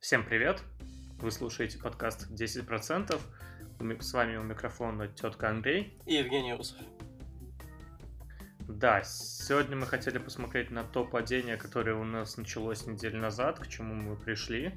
[0.00, 0.62] Всем привет!
[1.18, 3.20] Вы слушаете подкаст 10%.
[4.00, 6.00] С вами у микрофона тетка Андрей.
[6.06, 6.78] И Евгений Усов.
[8.60, 13.68] Да, сегодня мы хотели посмотреть на то падение, которое у нас началось неделю назад, к
[13.68, 14.74] чему мы пришли.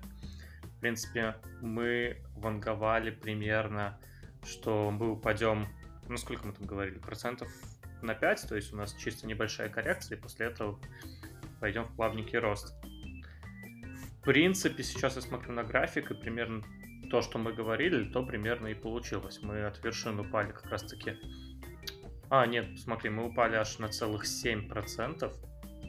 [0.61, 3.97] В принципе, мы ванговали примерно,
[4.43, 5.69] что мы упадем,
[6.09, 7.47] ну сколько мы там говорили, процентов
[8.01, 10.77] на 5, то есть у нас чисто небольшая коррекция, и после этого
[11.61, 12.75] пойдем в плавненький рост
[14.23, 16.63] принципе, сейчас я смотрю на график, и примерно
[17.09, 19.39] то, что мы говорили, то примерно и получилось.
[19.41, 21.17] Мы от вершин упали как раз-таки...
[22.29, 25.31] А, нет, смотри, мы упали аж на целых 7%.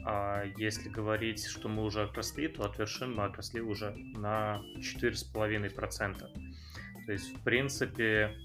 [0.07, 6.19] А если говорить, что мы уже отросли, то от вершин мы отросли уже на 4,5%.
[7.05, 8.35] То есть, в принципе,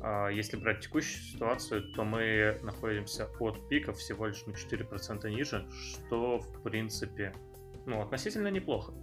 [0.00, 5.66] а, если брать текущую ситуацию, то мы находимся от пиков всего лишь на 4% ниже,
[5.72, 7.34] что, в принципе,
[7.86, 8.94] ну, относительно неплохо.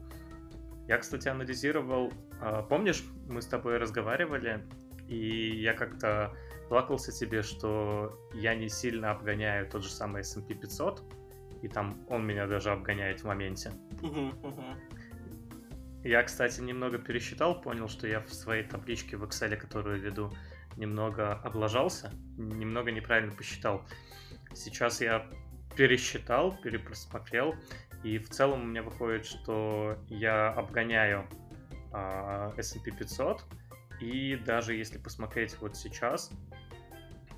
[0.87, 4.67] Я, кстати, анализировал, а, помнишь, мы с тобой разговаривали,
[5.07, 6.33] и я как-то
[6.69, 11.03] плакался тебе, что я не сильно обгоняю тот же самый S&P 500,
[11.61, 13.71] и там он меня даже обгоняет в моменте.
[16.03, 20.33] Я, кстати, немного пересчитал, понял, что я в своей табличке в Excel, которую веду,
[20.77, 23.85] немного облажался, немного неправильно посчитал.
[24.53, 25.29] Сейчас я
[25.75, 27.55] пересчитал, перепросмотрел,
[28.03, 31.27] и в целом у меня выходит, что я обгоняю
[31.93, 33.45] э, S&P 500.
[33.99, 36.31] И даже если посмотреть вот сейчас,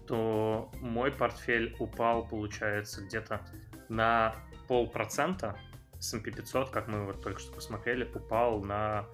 [0.08, 3.42] то мой портфель упал, получается, где-то
[3.90, 4.36] на
[4.68, 5.58] полпроцента.
[6.00, 9.06] S&P 500, как мы вот только что посмотрели, упал на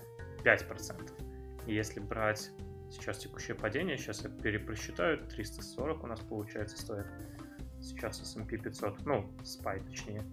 [0.44, 1.66] 5%.
[1.66, 2.52] И если брать
[2.92, 7.08] сейчас текущее падение, сейчас я перепросчитаю, 340 у нас получается стоит
[7.81, 10.23] сейчас S&P 500, ну, SPY точнее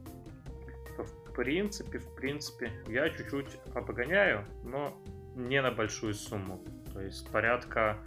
[1.37, 4.97] принципе, в принципе, я чуть-чуть обгоняю, но
[5.35, 6.65] не на большую сумму.
[6.93, 7.99] То есть порядка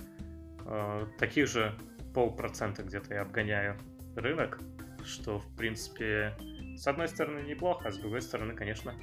[0.65, 1.77] э, таких же
[2.13, 3.77] полпроцента где-то я обгоняю
[4.15, 4.59] рынок,
[5.05, 6.35] что, в принципе,
[6.75, 8.95] с одной стороны неплохо, а с другой стороны, конечно,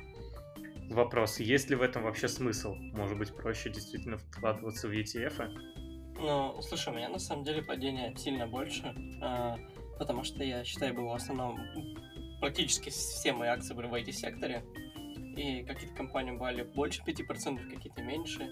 [0.90, 2.74] вопрос, есть ли в этом вообще смысл?
[2.74, 5.48] Может быть, проще действительно вкладываться в ETF?
[6.18, 8.92] Ну, слушай, у меня на самом деле падение сильно больше,
[9.22, 9.54] э,
[9.98, 11.60] потому что я считаю, было в основном
[12.40, 14.64] практически все мои акции были в IT-секторе,
[15.36, 18.44] и какие-то компании были больше 5%, какие-то меньше.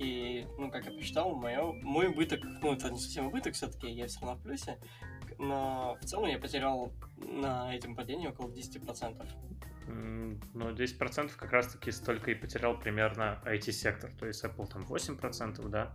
[0.00, 4.08] И, ну, как я посчитал, мое, мой убыток, ну, это не совсем убыток, все-таки я
[4.08, 4.78] все равно в плюсе,
[5.38, 9.24] но в целом я потерял на этом падении около 10%.
[9.86, 15.94] Ну, 10% как раз-таки столько и потерял примерно IT-сектор, то есть Apple там 8%, да?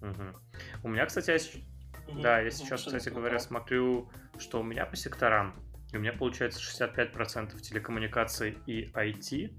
[0.00, 0.84] Угу.
[0.84, 2.12] У меня, кстати, я...
[2.12, 2.20] Угу.
[2.20, 5.54] да, я сейчас, кстати говоря, смотрю, что у меня по секторам
[5.94, 9.54] и у меня получается 65% телекоммуникаций и IT,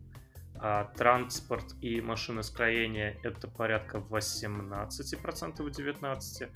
[0.58, 6.50] а транспорт и машиностроение это порядка 18%, 19%,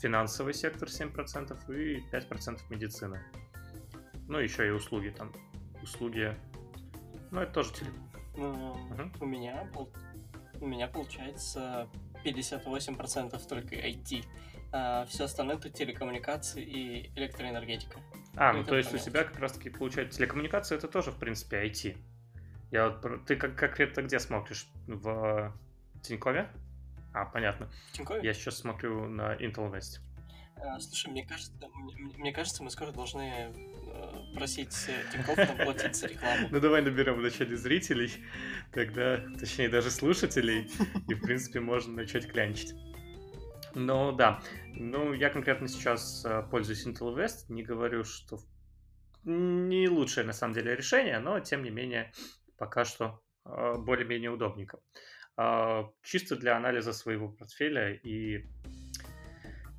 [0.00, 3.22] финансовый сектор 7% и 5% медицина.
[4.28, 5.32] Ну, еще и услуги там.
[5.82, 6.34] Услуги,
[7.30, 7.90] ну, это тоже теле.
[8.36, 9.10] Ну, угу.
[9.20, 9.68] у меня
[10.60, 11.88] у меня получается
[12.24, 14.24] 58% только IT.
[14.72, 18.00] А все остальное это телекоммуникации и электроэнергетика.
[18.36, 21.96] А, ну то есть у тебя как раз-таки получается телекоммуникация, это тоже, в принципе, IT.
[22.70, 24.66] Я вот, ты как конкретно где смотришь?
[24.86, 25.52] В
[26.02, 26.48] Тинькове?
[27.12, 27.70] А, понятно.
[27.92, 28.20] Тинькове?
[28.22, 30.00] Я сейчас смотрю на Intel West.
[30.56, 34.74] А, слушай, мне кажется, мне, мне кажется, мы скоро должны э, просить
[35.12, 36.48] Тинькофф нам платить за рекламу.
[36.50, 38.10] Ну давай наберем вначале зрителей,
[38.72, 40.70] тогда, точнее даже слушателей,
[41.08, 42.74] и в принципе можно начать клянчить.
[43.74, 44.40] Ну да,
[44.74, 48.38] ну я конкретно сейчас э, пользуюсь Intel West, не говорю, что
[49.24, 52.12] не лучшее на самом деле решение, но тем не менее
[52.56, 54.78] пока что э, более-менее удобненько.
[55.36, 58.44] А, чисто для анализа своего портфеля и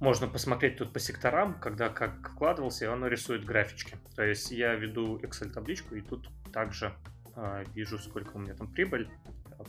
[0.02, 3.98] можно посмотреть тут по секторам, когда как вкладывался, и оно рисует графички.
[4.16, 6.94] То есть я веду Excel табличку и тут также
[7.36, 9.10] э, вижу, сколько у меня там прибыль.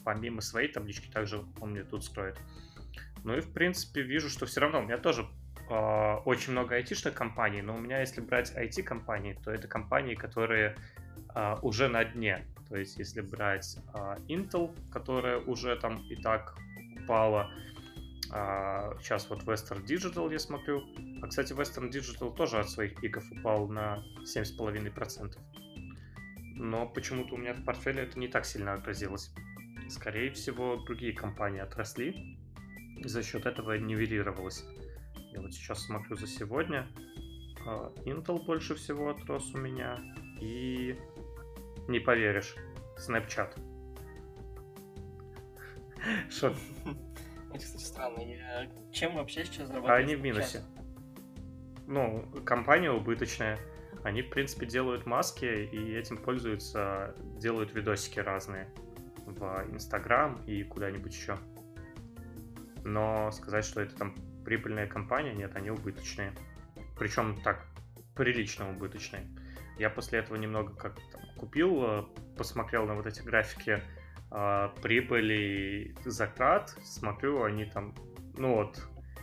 [0.04, 2.36] Помимо своей таблички, также он мне тут строит.
[3.24, 5.26] Ну и, в принципе, вижу, что все равно у меня тоже
[5.68, 10.76] э, очень много айтишных компаний, но у меня, если брать IT-компании, то это компании, которые
[11.34, 12.46] э, уже на дне.
[12.68, 16.56] То есть, если брать э, Intel, которая уже там и так
[17.02, 17.50] упала,
[18.32, 20.84] э, сейчас вот Western Digital я смотрю.
[21.22, 25.36] А, кстати, Western Digital тоже от своих пиков упал на 7,5%.
[26.58, 29.30] Но почему-то у меня в портфеле это не так сильно отразилось.
[29.88, 32.38] Скорее всего, другие компании отросли,
[32.96, 34.64] и за счет этого нивелировалось.
[35.32, 36.86] Я вот сейчас смотрю за сегодня.
[37.66, 40.00] А, Intel больше всего отрос у меня.
[40.40, 40.98] И
[41.88, 42.56] не поверишь,
[42.98, 43.58] Snapchat.
[46.30, 46.54] Что?
[47.50, 48.20] Это, кстати, странно.
[48.20, 48.70] Я...
[48.92, 50.04] Чем вообще сейчас А зарабатывают?
[50.04, 50.62] они в минусе.
[51.86, 53.58] Ну, компания убыточная.
[54.02, 58.68] Они, в принципе, делают маски и этим пользуются, делают видосики разные
[59.26, 61.38] в Инстаграм и куда-нибудь еще.
[62.86, 66.32] Но сказать, что это там прибыльная компания, нет, они убыточные.
[66.96, 67.66] Причем так,
[68.14, 69.26] прилично убыточные.
[69.76, 72.04] Я после этого немного как там, купил, э,
[72.38, 73.82] посмотрел на вот эти графики
[74.30, 77.92] э, прибыли и затрат, смотрю, они там,
[78.38, 78.80] ну вот,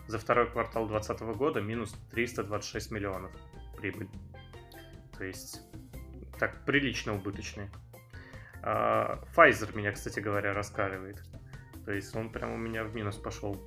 [0.08, 3.32] за второй квартал 2020 года минус 326 миллионов
[3.78, 4.10] прибыль.
[5.18, 5.62] То есть,
[6.38, 7.72] так, прилично убыточные.
[8.62, 11.24] А, Pfizer меня, кстати говоря, раскаливает.
[11.86, 13.58] То есть он прям у меня в минус пошел.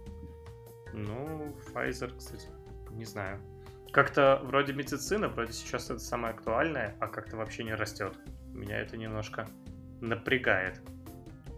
[0.93, 2.49] Ну, Pfizer, кстати,
[2.91, 3.41] не знаю.
[3.93, 8.15] Как-то вроде медицина, вроде сейчас это самое актуальное, а как-то вообще не растет.
[8.53, 9.47] Меня это немножко
[10.01, 10.81] напрягает.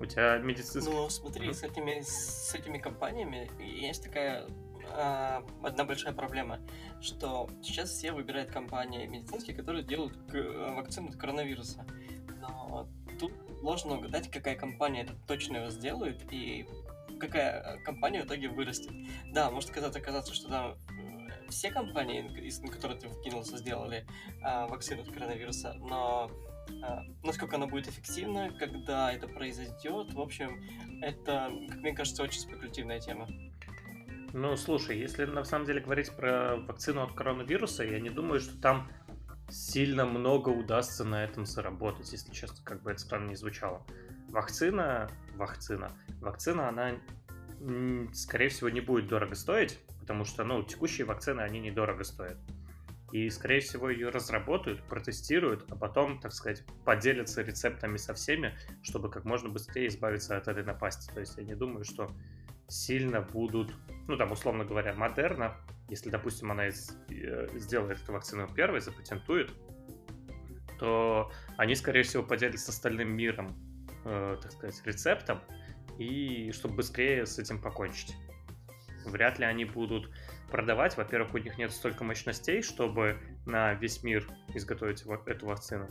[0.01, 0.93] У тебя медицинский...
[0.93, 1.55] Ну, смотри, Мгм.
[1.55, 4.47] с этими, с этими компаниями есть такая
[4.91, 6.61] а, одна большая проблема,
[7.01, 11.85] что сейчас все выбирают компании медицинские, которые делают к- вакцину от коронавируса.
[12.41, 12.89] Но
[13.19, 16.67] тут сложно угадать, какая компания это точно его сделает и
[17.19, 18.93] какая компания в итоге вырастет.
[19.33, 24.07] Да, может казаться, оказаться, что там э, все компании, из на которые ты вкинулся, сделали
[24.43, 26.31] а, вакцину от коронавируса, но
[26.83, 30.63] а, насколько она будет эффективна, когда это произойдет, в общем,
[31.03, 33.29] это, как мне кажется, очень спекулятивная тема.
[34.35, 38.61] Ну, слушай, если на самом деле говорить про вакцину от коронавируса, я не думаю, что
[38.61, 38.89] там
[39.49, 43.85] сильно много удастся на этом заработать, если честно, как бы это странно не звучало.
[44.29, 45.91] Вакцина, вакцина,
[46.21, 46.93] вакцина, она,
[48.13, 52.37] скорее всего, не будет дорого стоить, потому что, ну, текущие вакцины, они недорого стоят.
[53.11, 59.11] И, скорее всего, ее разработают, протестируют, а потом, так сказать, поделятся рецептами со всеми, чтобы
[59.11, 61.11] как можно быстрее избавиться от этой напасти.
[61.15, 62.11] То есть я не думаю, что
[62.69, 63.75] сильно будут,
[64.07, 65.57] ну там, условно говоря, Модерна,
[65.89, 69.51] если, допустим, она из- э, сделает эту вакцину первой, запатентует,
[70.79, 73.57] то они, скорее всего, поделятся с остальным миром,
[74.05, 75.41] э, так сказать, рецептом,
[75.99, 78.15] и чтобы быстрее с этим покончить.
[79.07, 80.11] Вряд ли они будут
[80.51, 80.97] продавать.
[80.97, 85.89] Во-первых, у них нет столько мощностей, чтобы на весь мир изготовить эту вакцину.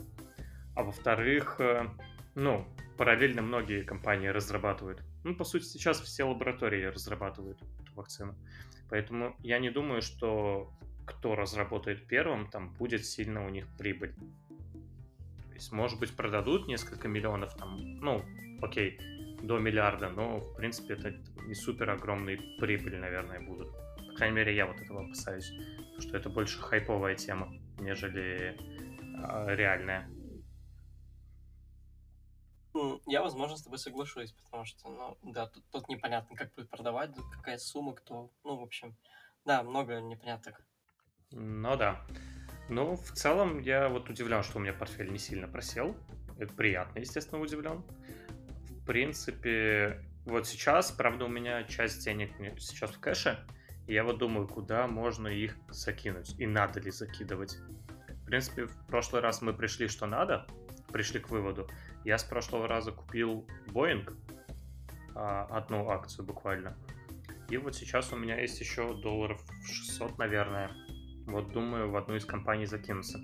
[0.74, 1.86] А во-вторых, э,
[2.34, 2.66] ну,
[2.96, 5.02] параллельно многие компании разрабатывают.
[5.28, 8.34] Ну, по сути, сейчас все лаборатории разрабатывают эту вакцину.
[8.88, 10.72] Поэтому я не думаю, что
[11.04, 14.14] кто разработает первым, там будет сильно у них прибыль.
[14.14, 18.24] То есть, может быть, продадут несколько миллионов, там, ну,
[18.62, 18.98] окей,
[19.42, 23.70] до миллиарда, но, в принципе, это не супер огромные прибыли, наверное, будут.
[24.08, 25.52] По крайней мере, я вот этого опасаюсь,
[25.98, 28.56] что это больше хайповая тема, нежели
[29.22, 30.08] а, реальная.
[33.06, 37.10] Я, возможно, с тобой соглашусь, потому что, ну, да, тут, тут непонятно, как будет продавать,
[37.32, 38.96] какая сумма, кто, ну, в общем,
[39.44, 40.62] да, много непоняток.
[41.30, 42.04] Ну да.
[42.68, 45.96] Ну, в целом, я вот удивлен, что у меня портфель не сильно просел.
[46.38, 47.82] Это приятно, естественно, удивлен.
[48.58, 53.46] В принципе, вот сейчас, правда, у меня часть денег сейчас в кэше,
[53.86, 57.56] и я вот думаю, куда можно их закинуть, и надо ли закидывать.
[58.08, 60.46] В принципе, в прошлый раз мы пришли, что надо,
[60.92, 61.68] пришли к выводу.
[62.08, 64.16] Я с прошлого раза купил Boeing,
[65.14, 66.74] а, одну акцию буквально.
[67.50, 70.70] И вот сейчас у меня есть еще долларов 600, наверное.
[71.26, 73.18] Вот думаю в одну из компаний закинуться.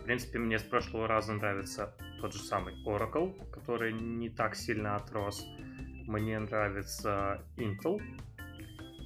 [0.00, 4.96] В принципе, мне с прошлого раза нравится тот же самый Oracle, который не так сильно
[4.96, 5.46] отрос.
[6.08, 8.02] Мне нравится Intel,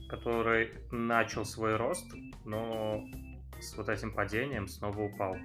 [0.09, 2.11] который начал свой рост,
[2.47, 3.05] но
[3.61, 5.37] с вот этим падением снова упал.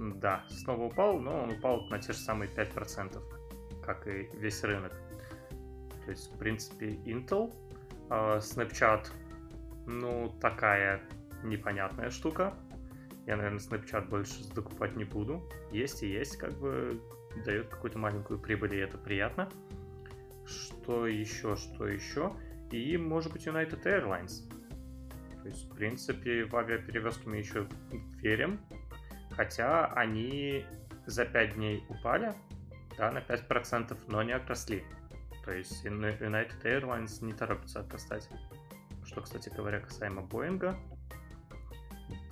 [0.00, 3.22] Да, снова упал, но он упал на те же самые 5%,
[3.82, 4.92] как и весь рынок.
[6.06, 7.54] То есть, в принципе, Intel,
[8.08, 9.08] а, Snapchat,
[9.86, 11.02] ну, такая
[11.44, 12.54] непонятная штука.
[13.26, 15.46] Я, наверное, Snapchat больше докупать не буду.
[15.70, 16.98] Есть и есть, как бы
[17.44, 19.50] дает какую-то маленькую прибыль, и это приятно.
[20.46, 22.34] Что еще, что еще?
[22.70, 24.48] И, может быть, United Airlines.
[25.42, 27.68] То есть, в принципе, в авиаперевозки мы еще
[28.22, 28.60] верим.
[29.40, 30.66] Хотя они
[31.06, 32.34] за 5 дней упали,
[32.98, 34.84] да, на 5%, но не отросли.
[35.46, 38.28] То есть United Airlines не торопится отрастать.
[39.02, 40.76] Что, кстати говоря, касаемо Боинга.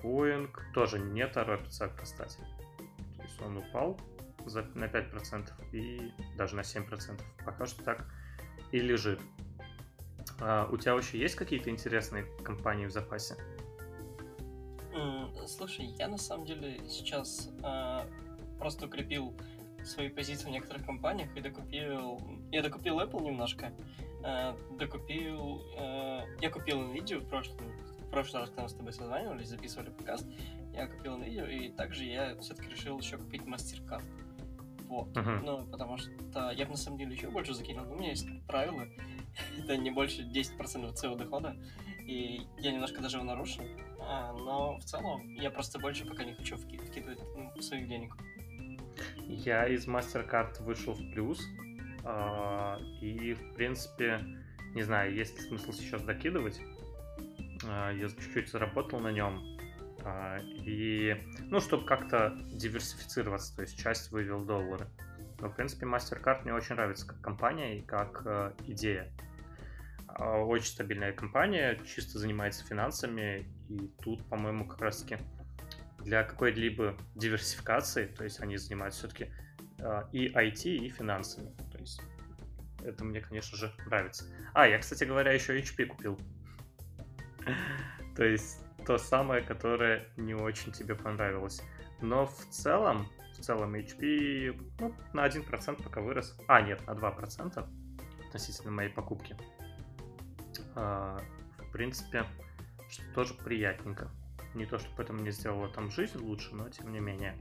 [0.02, 2.36] Боинг тоже не торопится отрастать.
[3.16, 3.98] То есть он упал
[4.44, 7.22] за, на 5% и даже на 7%.
[7.42, 8.04] Пока что так
[8.70, 9.22] и лежит.
[10.40, 13.34] А, у тебя вообще есть какие-то интересные компании в запасе?
[15.48, 18.06] Слушай, я на самом деле сейчас а,
[18.58, 19.34] просто укрепил
[19.82, 22.20] свои позиции в некоторых компаниях и докупил...
[22.52, 23.72] Я докупил Apple немножко,
[24.24, 25.62] э, докупил...
[25.78, 27.56] Э, я купил NVIDIA в прошлом,
[28.00, 30.26] в прошлый раз, когда мы с тобой созванивались, записывали подкаст,
[30.74, 34.04] я купил NVIDIA, и также я все-таки решил еще купить MasterCard.
[34.88, 35.08] Вот.
[35.08, 35.40] Uh-huh.
[35.44, 37.90] Ну, потому что я бы на самом деле еще больше закинул.
[37.90, 38.86] У меня есть правило,
[39.58, 41.56] это не больше 10% своего дохода,
[42.04, 43.64] и я немножко даже его нарушил.
[44.08, 48.14] А, но в целом я просто больше пока не хочу вки- вкидывать ну, своих денег.
[49.26, 51.40] Я из MasterCard вышел в плюс,
[52.04, 54.20] э, и в принципе,
[54.74, 56.58] не знаю, есть ли смысл сейчас докидывать.
[57.64, 59.58] Э, я чуть-чуть заработал на нем,
[60.64, 61.16] и,
[61.50, 64.86] ну, чтобы как-то диверсифицироваться, то есть часть вывел доллары.
[65.40, 69.12] Но, в принципе, MasterCard мне очень нравится как компания и как э, идея.
[70.16, 75.18] Очень стабильная компания, чисто занимается финансами, и тут, по-моему, как раз-таки
[75.98, 79.30] для какой-либо диверсификации, то есть они занимаются все-таки
[79.80, 81.54] а, и IT, и финансами.
[81.70, 82.00] То есть
[82.82, 84.24] это мне, конечно же, нравится.
[84.54, 86.18] А, я, кстати говоря, еще HP купил.
[88.16, 91.62] То есть то самое, которое не очень тебе понравилось.
[92.00, 96.38] Но в целом, в целом HP ну, на 1% пока вырос.
[96.46, 97.68] А, нет, на 2%
[98.26, 99.36] относительно моей покупки.
[100.74, 101.20] А,
[101.58, 102.24] в принципе,
[102.88, 104.10] что тоже приятненько.
[104.54, 107.36] Не то, чтобы это мне сделало там жизнь лучше, но тем не менее.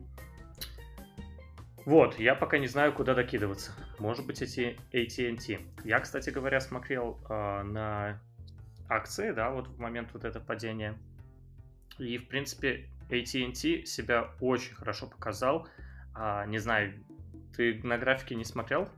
[1.85, 3.71] Вот, я пока не знаю, куда докидываться.
[3.97, 5.59] Может быть, эти AT&T.
[5.85, 8.21] Я, кстати говоря, смотрел э, на
[8.89, 10.97] акции, да, вот в момент вот этого падения.
[11.97, 15.67] И, в принципе, AT&T себя очень хорошо показал.
[16.13, 16.93] А, не знаю,
[17.55, 18.89] ты на графике не смотрел?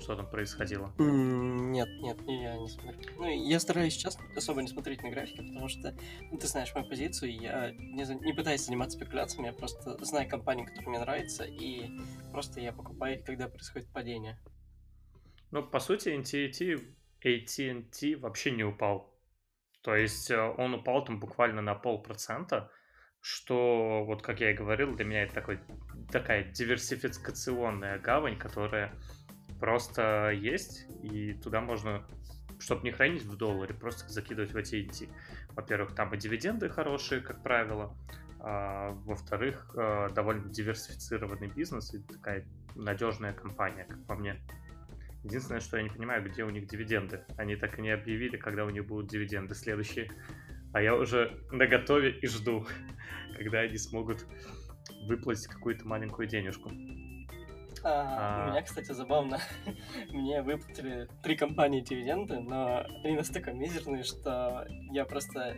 [0.00, 0.92] Что там происходило?
[0.98, 3.00] Нет, нет, я не смотрю.
[3.16, 5.94] Ну, я стараюсь сейчас особо не смотреть на графики, потому что,
[6.30, 10.64] ну, ты знаешь мою позицию, я не, не пытаюсь заниматься спекуляциями, я просто знаю компании,
[10.64, 11.90] которые мне нравятся, и
[12.32, 14.38] просто я покупаю их, когда происходит падение.
[15.50, 16.78] Ну, по сути, AT&T,
[17.24, 19.14] AT&T вообще не упал.
[19.82, 22.70] То есть э, он упал там буквально на полпроцента,
[23.20, 25.60] что, вот как я и говорил, для меня это такой,
[26.10, 28.94] такая диверсификационная гавань, которая
[29.58, 32.04] просто есть, и туда можно,
[32.58, 35.08] чтобы не хранить в долларе, просто закидывать в AT&T.
[35.50, 37.96] Во-первых, там и дивиденды хорошие, как правило,
[38.40, 42.46] а, во-вторых, а, довольно диверсифицированный бизнес и такая
[42.76, 44.40] надежная компания, как по мне.
[45.24, 47.24] Единственное, что я не понимаю, где у них дивиденды.
[47.36, 50.10] Они так и не объявили, когда у них будут дивиденды следующие.
[50.72, 52.66] А я уже на готове и жду,
[53.36, 54.24] когда они смогут
[55.06, 56.70] выплатить какую-то маленькую денежку.
[57.84, 58.46] А, а...
[58.46, 59.38] У меня, кстати, забавно.
[60.10, 65.56] Мне выплатили три компании дивиденды, но они настолько мизерные, что я просто...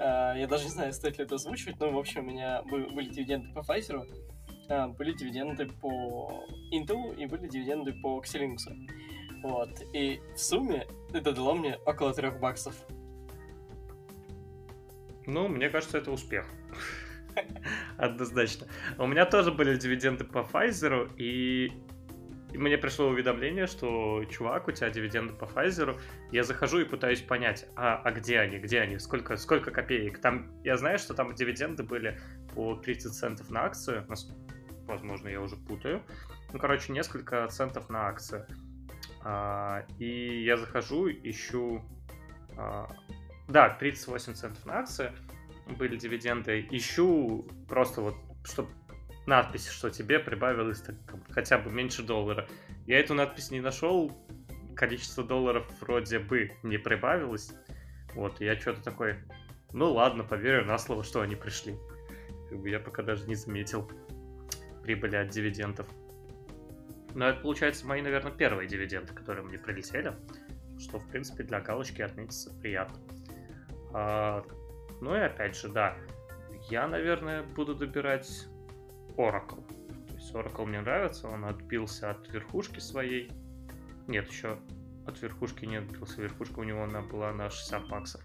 [0.00, 3.08] А, я даже не знаю, стоит ли это озвучивать, но, в общем, у меня были
[3.08, 4.06] дивиденды по Pfizer,
[4.68, 8.58] а, были дивиденды по Intel и были дивиденды по Xilinx.
[9.42, 9.70] Вот.
[9.92, 12.74] И в сумме это дало мне около трех баксов.
[15.26, 16.46] Ну, мне кажется, это успех.
[17.98, 18.68] Однозначно.
[18.96, 21.72] У меня тоже были дивиденды по Pfizer, и
[22.54, 25.98] мне пришло уведомление, что, чувак, у тебя дивиденды по Pfizer.
[26.30, 30.20] Я захожу и пытаюсь понять, а, а где они, где они, сколько, сколько копеек.
[30.20, 32.18] Там, я знаю, что там дивиденды были
[32.54, 34.06] по 30 центов на акцию.
[34.86, 36.02] Возможно, я уже путаю.
[36.52, 38.46] Ну, короче, несколько центов на акцию.
[39.24, 41.82] А, и я захожу, ищу...
[42.56, 42.88] А,
[43.48, 45.12] да, 38 центов на акцию
[45.76, 48.70] были дивиденды, ищу просто вот, чтобы
[49.26, 50.96] надпись, что тебе прибавилось так,
[51.30, 52.48] хотя бы меньше доллара.
[52.86, 54.12] Я эту надпись не нашел,
[54.74, 57.52] количество долларов вроде бы не прибавилось.
[58.14, 59.16] Вот, я что-то такой,
[59.72, 61.76] ну ладно, поверю на слово, что они пришли.
[62.64, 63.90] Я пока даже не заметил
[64.88, 65.86] прибыли от дивидендов.
[67.14, 70.14] Но это, получается, мои, наверное, первые дивиденды, которые мне прилетели,
[70.78, 72.96] что, в принципе, для галочки отметиться приятно.
[73.92, 74.42] А,
[75.00, 75.96] ну и опять же, да,
[76.70, 78.46] я, наверное, буду добирать
[79.16, 79.66] Oracle.
[80.08, 83.30] То есть Oracle мне нравится, он отбился от верхушки своей.
[84.06, 84.58] Нет, еще
[85.06, 86.20] от верхушки не отбился.
[86.20, 88.22] Верхушка у него она была на 60 баксов.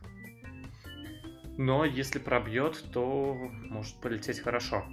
[1.58, 4.84] Но если пробьет, то может полететь хорошо.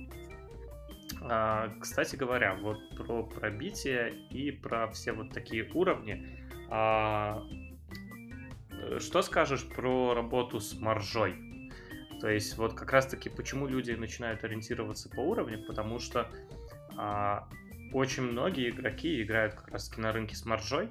[1.22, 6.46] А, кстати говоря, вот про пробитие и про все вот такие уровни.
[6.68, 7.42] А,
[8.98, 11.49] что скажешь про работу с маржой?
[12.20, 16.28] То есть вот как раз-таки почему люди начинают ориентироваться по уровню, потому что
[16.96, 17.48] а,
[17.92, 20.90] очень многие игроки играют как раз-таки на рынке с маржой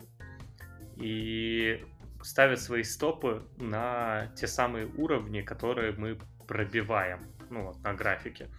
[0.98, 1.86] и
[2.22, 8.50] ставят свои стопы на те самые уровни, которые мы пробиваем, ну вот на графике.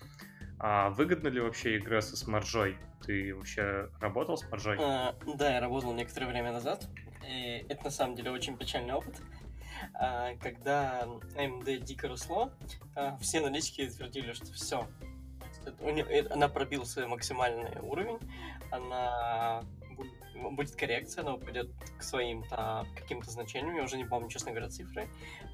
[0.59, 2.77] А выгодно ли вообще игра со смаржой?
[3.05, 4.77] Ты вообще работал с маржой?
[4.79, 6.87] А, да, я работал некоторое время назад.
[7.27, 9.21] И это на самом деле очень печальный опыт.
[9.95, 11.07] А, когда
[11.37, 12.53] AMD дико росло,
[12.95, 14.87] а, все аналитики твердили, что все,
[16.31, 18.19] она пробила свой максимальный уровень,
[18.71, 19.65] она
[20.53, 21.69] будет коррекция, она упадет
[21.99, 25.07] к своим а, каким-то значениям, я уже не помню, честно говоря, цифры.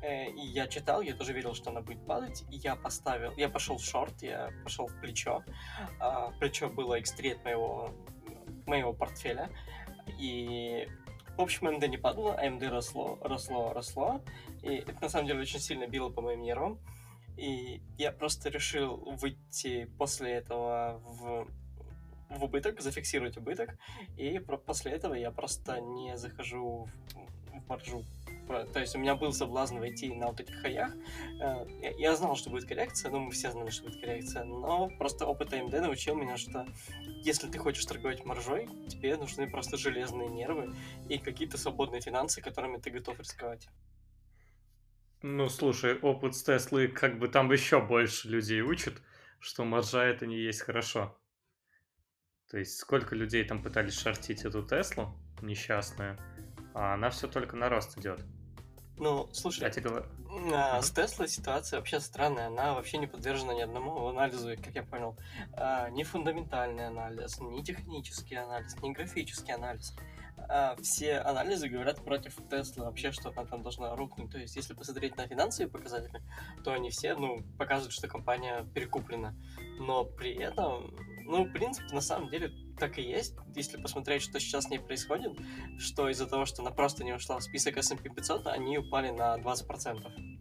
[0.02, 3.48] Э, и я читал, я тоже верил, что она будет падать, и я поставил, я
[3.48, 5.42] пошел в шорт, я пошел в плечо,
[6.38, 7.90] плечо было X3 от моего,
[8.66, 9.50] моего портфеля,
[10.20, 10.88] и
[11.36, 14.20] в общем, AMD не падало, AMD росло, росло, росло,
[14.62, 16.78] и это на самом деле очень сильно било по моим нервам,
[17.36, 21.46] и я просто решил выйти после этого в
[22.28, 23.76] в убыток, зафиксировать убыток,
[24.16, 28.04] и после этого я просто не захожу в, в маржу.
[28.46, 30.92] То есть у меня был соблазн войти на вот этих хаях.
[31.40, 31.66] Э,
[31.98, 35.52] я знал, что будет коррекция, ну, мы все знали, что будет коррекция, но просто опыт
[35.52, 36.66] AMD научил меня, что
[37.22, 40.74] если ты хочешь торговать маржой, тебе нужны просто железные нервы
[41.08, 43.68] и какие-то свободные финансы, которыми ты готов рисковать.
[45.22, 49.02] Ну, слушай, опыт с Теслы, как бы там еще больше людей учат,
[49.40, 51.18] что маржа это не есть хорошо.
[52.48, 56.18] То есть сколько людей там пытались шортить эту Теслу несчастную,
[56.74, 58.20] а она все только на рост идет.
[58.98, 59.60] Ну, слушай,
[60.54, 62.48] а, с Теслой ситуация вообще странная.
[62.48, 65.16] Она вообще не подвержена ни одному анализу, как я понял.
[65.52, 69.94] А, ни фундаментальный анализ, ни технический анализ, ни графический анализ.
[70.48, 74.30] А, все анализы говорят против Теслы вообще, что она там должна рухнуть.
[74.30, 76.22] То есть, если посмотреть на финансовые показатели,
[76.64, 79.34] то они все, ну, показывают, что компания перекуплена.
[79.78, 80.94] Но при этом
[81.26, 83.34] ну, принципе, на самом деле так и есть.
[83.54, 85.32] Если посмотреть, что сейчас с ней происходит,
[85.78, 89.36] что из-за того, что она просто не ушла в список S&P 500, они упали на
[89.38, 90.36] 20%.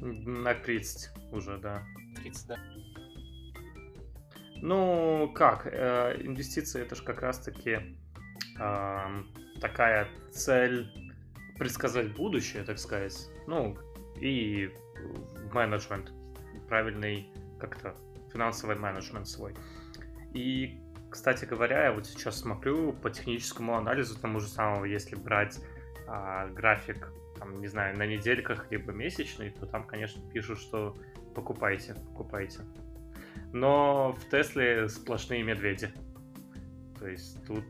[0.00, 1.82] На 30 уже, да.
[2.16, 2.58] 30, да.
[4.56, 7.96] Ну, как, э, инвестиции это же как раз-таки
[8.58, 9.22] э,
[9.60, 10.88] такая цель
[11.58, 13.28] предсказать будущее, так сказать.
[13.46, 13.76] Ну,
[14.20, 14.70] и
[15.52, 16.12] менеджмент
[16.68, 17.94] правильный как-то
[18.32, 19.54] финансовый менеджмент свой.
[20.34, 25.58] И, кстати говоря, я вот сейчас смотрю по техническому анализу тому же самого, если брать
[26.06, 30.96] а, график, там, не знаю, на недельках, либо месячный, то там, конечно, пишут, что
[31.34, 32.60] покупайте, покупайте.
[33.52, 35.90] Но в Тесле сплошные медведи.
[36.98, 37.64] То есть тут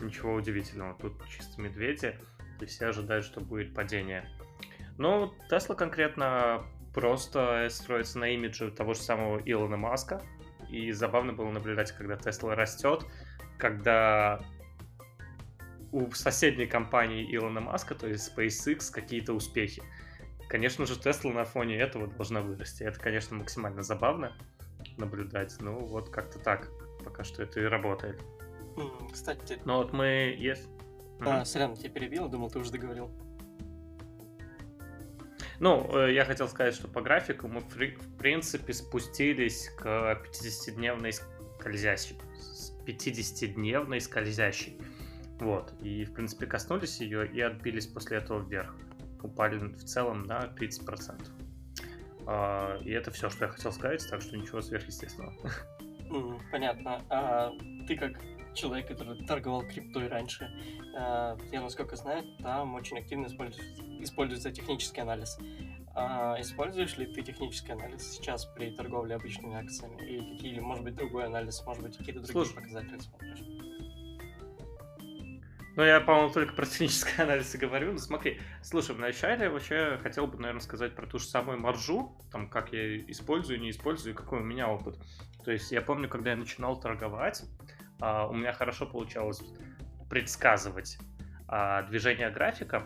[0.00, 2.18] ничего удивительного, тут чисто медведи,
[2.60, 4.28] и все ожидают, что будет падение.
[4.96, 10.22] Но Тесла конкретно просто строится на имидже того же самого Илона Маска.
[10.70, 13.04] И забавно было наблюдать, когда Тесла растет,
[13.56, 14.40] когда
[15.92, 19.82] у соседней компании Илона Маска, то есть SpaceX, какие-то успехи.
[20.48, 22.82] Конечно же, Тесла на фоне этого должна вырасти.
[22.82, 24.36] Это, конечно, максимально забавно
[24.96, 25.56] наблюдать.
[25.60, 26.68] Ну, вот как-то так.
[27.04, 28.22] Пока что это и работает.
[29.12, 29.58] Кстати...
[29.64, 30.36] Но вот мы...
[30.38, 30.60] Yes.
[31.20, 31.44] А, mm-hmm.
[31.44, 33.10] сорян, тебя перебил, думал, ты уже договорил.
[35.60, 42.16] Ну, э, я хотел сказать, что по графику мы, в принципе, спустились к 50-дневной скользящей.
[42.86, 44.80] 50-дневной скользящей.
[45.40, 45.72] Вот.
[45.80, 48.74] И, в принципе, коснулись ее и отбились после этого вверх.
[49.22, 51.28] Упали в целом на 30%.
[52.26, 55.34] А, и это все, что я хотел сказать, так что ничего сверхъестественного.
[56.52, 57.02] Понятно.
[57.10, 57.50] А
[57.86, 58.12] ты как
[58.54, 60.50] человек, который торговал криптой раньше,
[60.96, 63.62] а, я, насколько знаю, там очень активно используется
[64.00, 65.38] используется технический анализ.
[65.94, 70.00] А используешь ли ты технический анализ сейчас при торговле обычными акциями?
[70.02, 73.40] Или какие, может быть, другой анализ, может быть, какие-то другие Слушай, показатели смотришь?
[75.74, 77.92] Ну, я, по-моему, только про технический анализ и говорю.
[77.92, 82.48] Ну, смотри, слушай, вначале вообще хотел бы, наверное, сказать про ту же самую маржу, там,
[82.48, 84.98] как я использую, не использую, какой у меня опыт.
[85.44, 87.44] То есть я помню, когда я начинал торговать,
[88.00, 89.42] у меня хорошо получалось
[90.08, 90.98] предсказывать
[91.46, 92.84] а, движение графика,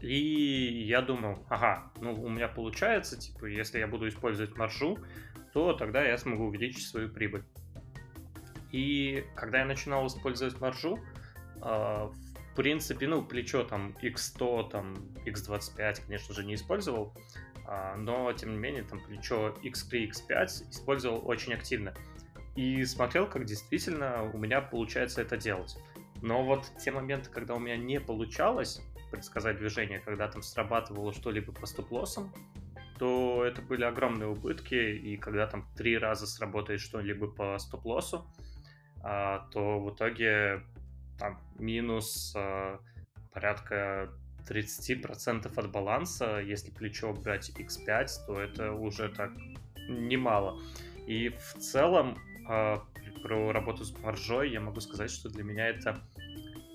[0.00, 4.98] и я думал, ага, ну у меня получается, типа, если я буду использовать маржу,
[5.52, 7.44] то тогда я смогу увеличить свою прибыль.
[8.72, 10.98] И когда я начинал использовать маржу,
[11.60, 17.14] а, в принципе, ну, плечо там X100, там X25, конечно же, не использовал,
[17.66, 21.94] а, но, тем не менее, там плечо X3, X5 использовал очень активно.
[22.56, 25.76] И смотрел, как действительно у меня получается это делать.
[26.22, 31.52] Но вот те моменты, когда у меня не получалось, предсказать движение, когда там срабатывало что-либо
[31.52, 32.32] по стоп-лоссам,
[32.98, 38.24] то это были огромные убытки, и когда там три раза сработает что-либо по стоп-лоссу,
[39.02, 40.62] а, то в итоге
[41.18, 42.78] там минус а,
[43.32, 44.10] порядка
[44.48, 49.32] 30% от баланса, если плечо брать x5, то это уже так
[49.88, 50.60] немало.
[51.06, 52.86] И в целом, а,
[53.22, 56.02] про работу с маржой, я могу сказать, что для меня это...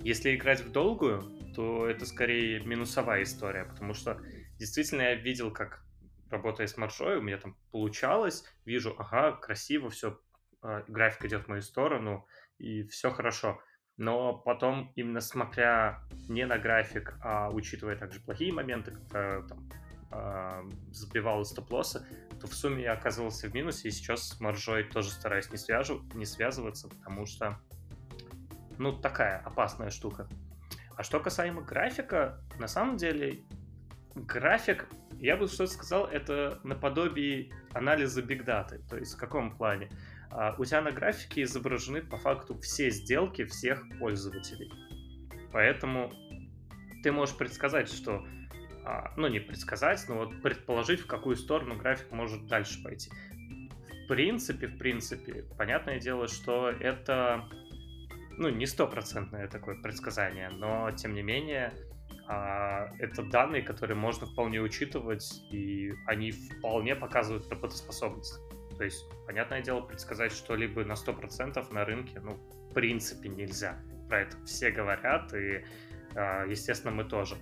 [0.02, 1.22] Если играть в долгую,
[1.54, 4.22] то это скорее минусовая история, потому что
[4.58, 5.84] действительно я видел, как
[6.30, 10.20] работая с маржой, у меня там получалось, вижу, ага, красиво, все,
[10.62, 12.26] а, график идет в мою сторону,
[12.58, 13.62] и все хорошо.
[13.98, 19.70] Но потом, именно смотря не на график, а учитывая также плохие моменты, когда там
[20.92, 22.06] забивал стоп-лоссы,
[22.40, 26.02] то в сумме я оказывался в минусе, и сейчас с маржой тоже стараюсь не, свяжу,
[26.14, 27.60] не связываться, потому что,
[28.78, 30.28] ну, такая опасная штука.
[30.96, 33.44] А что касаемо графика, на самом деле,
[34.16, 34.88] график,
[35.20, 38.80] я бы что-то сказал, это наподобие анализа бигдаты.
[38.90, 39.90] То есть в каком плане?
[40.32, 44.72] А, у тебя на графике изображены по факту все сделки всех пользователей.
[45.52, 46.12] Поэтому
[47.04, 48.26] ты можешь предсказать, что
[49.18, 53.10] ну не предсказать, но вот предположить, в какую сторону график может дальше пойти.
[54.06, 57.48] В принципе, в принципе, понятное дело, что это
[58.38, 61.74] ну, не стопроцентное такое предсказание, но тем не менее
[62.28, 68.40] а, это данные, которые можно вполне учитывать, и они вполне показывают работоспособность.
[68.78, 72.36] То есть, понятное дело, предсказать что-либо на 100% на рынке, ну,
[72.70, 73.78] в принципе, нельзя.
[74.08, 75.66] Про это все говорят, и,
[76.16, 77.36] а, естественно, мы тоже.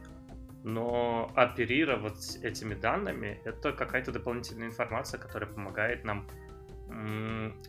[0.67, 6.27] Но оперировать этими данными— это какая-то дополнительная информация, которая помогает нам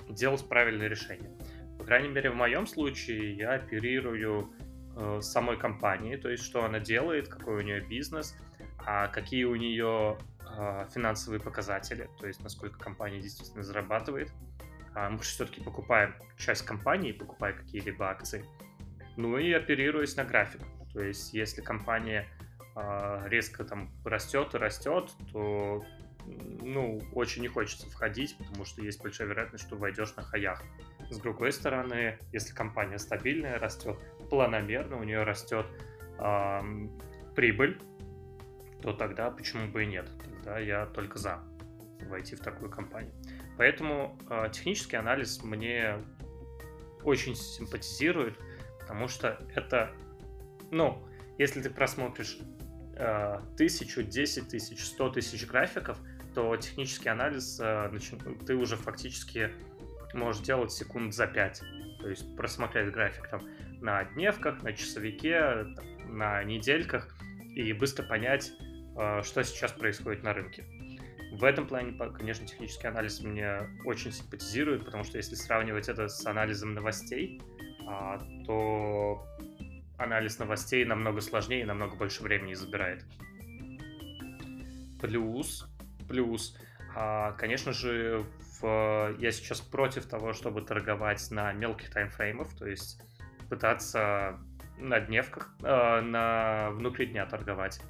[0.09, 1.31] делать правильные решения.
[1.79, 4.53] По крайней мере, в моем случае я оперирую
[4.97, 8.37] э, самой компанией, то есть что она делает, какой у нее бизнес,
[8.85, 10.19] а какие у нее
[10.57, 14.33] а, финансовые показатели, то есть насколько компания действительно зарабатывает.
[14.97, 18.45] А мы все-таки покупаем часть компании, покупая какие-либо акции.
[19.17, 20.63] Ну и оперируясь на график.
[20.93, 22.27] То есть если компания
[23.27, 25.85] резко там растет и растет, то
[26.63, 30.63] ну, очень не хочется входить, потому что есть большая вероятность, что войдешь на хаях.
[31.11, 35.67] С другой стороны, если компания стабильная, растет планомерно, у нее растет
[36.19, 36.61] э,
[37.35, 37.81] прибыль,
[38.83, 40.09] то тогда почему бы и нет?
[40.49, 41.41] да, я только за
[42.09, 43.13] войти в такую компанию.
[43.59, 45.97] Поэтому э, технический анализ мне
[47.03, 48.39] очень симпатизирует,
[48.81, 49.91] потому что это,
[50.71, 51.07] ну,
[51.39, 52.39] если ты просмотришь
[53.57, 55.99] тысячу, десять тысяч, сто тысяч графиков,
[56.35, 57.91] то технический анализ э,
[58.47, 59.51] ты уже фактически
[60.15, 61.63] можешь делать секунд за пять.
[62.01, 63.43] То есть просмотреть график там
[63.81, 65.67] на дневках, на часовике,
[66.09, 67.15] на недельках
[67.55, 68.53] и быстро понять,
[68.97, 70.65] а, что сейчас происходит на рынке.
[71.33, 76.25] В этом плане, конечно, технический анализ мне очень симпатизирует, потому что если сравнивать это с
[76.27, 77.41] анализом новостей,
[77.87, 79.27] а, то
[79.99, 83.05] анализ новостей намного сложнее и намного больше времени забирает.
[85.01, 85.69] Плюс,
[86.09, 86.57] плюс,
[86.97, 88.25] а, конечно же,
[88.61, 93.01] в, я сейчас против того, чтобы торговать на мелких таймфреймов, то есть
[93.49, 94.39] пытаться
[94.79, 97.81] на дневках, на внутри дня торговать.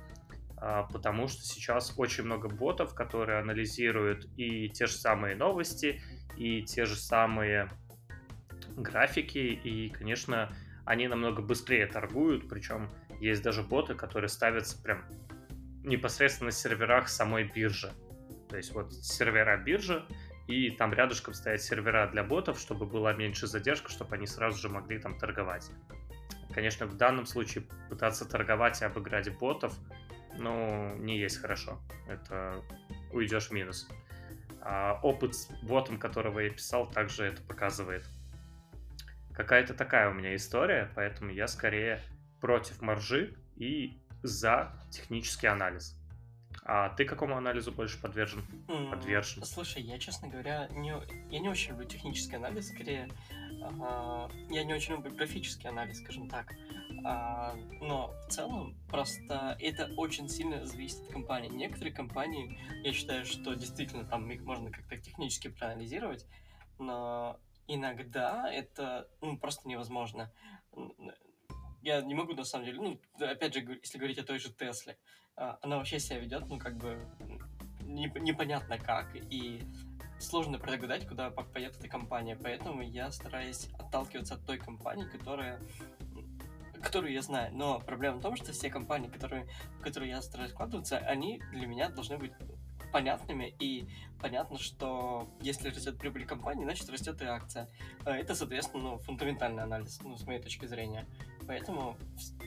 [0.60, 6.00] А, потому что сейчас очень много ботов, которые анализируют и те же самые новости,
[6.36, 7.70] и те же самые
[8.76, 10.54] графики, и, конечно,
[10.88, 12.88] они намного быстрее торгуют, причем
[13.20, 15.04] есть даже боты, которые ставятся прям
[15.84, 17.92] непосредственно на серверах самой биржи.
[18.48, 20.02] То есть вот сервера биржи,
[20.46, 24.70] и там рядышком стоят сервера для ботов, чтобы была меньше задержка, чтобы они сразу же
[24.70, 25.70] могли там торговать.
[26.54, 29.74] Конечно, в данном случае пытаться торговать и обыграть ботов
[30.38, 31.78] ну, не есть хорошо.
[32.08, 32.62] Это
[33.12, 33.90] уйдешь в минус.
[34.62, 38.06] А опыт с ботом, которого я писал, также это показывает.
[39.38, 42.00] Какая-то такая у меня история, поэтому я скорее
[42.40, 45.96] против маржи и за технический анализ.
[46.64, 48.44] А ты какому анализу больше подвержен?
[48.66, 49.44] Mm, подвержен?
[49.44, 50.92] Слушай, я, честно говоря, не,
[51.30, 53.08] я не очень люблю технический анализ, скорее
[53.80, 56.52] а, я не очень люблю графический анализ, скажем так.
[57.04, 61.48] А, но в целом просто это очень сильно зависит от компании.
[61.48, 66.26] Некоторые компании, я считаю, что действительно там их можно как-то технически проанализировать,
[66.80, 70.32] но иногда это ну, просто невозможно.
[71.82, 74.98] Я не могу на самом деле, ну, опять же, если говорить о той же Тесле,
[75.36, 77.06] а, она вообще себя ведет, ну, как бы
[77.82, 79.62] непонятно как, и
[80.18, 85.60] сложно предугадать, куда пойдет эта компания, поэтому я стараюсь отталкиваться от той компании, которая
[86.82, 87.52] которую я знаю.
[87.54, 91.66] Но проблема в том, что все компании, которые, в которые я стараюсь вкладываться, они для
[91.66, 92.32] меня должны быть
[92.92, 93.88] понятными, и
[94.20, 97.68] понятно, что если растет прибыль компании, значит растет и акция.
[98.04, 101.06] А это, соответственно, ну, фундаментальный анализ, ну, с моей точки зрения.
[101.46, 101.96] Поэтому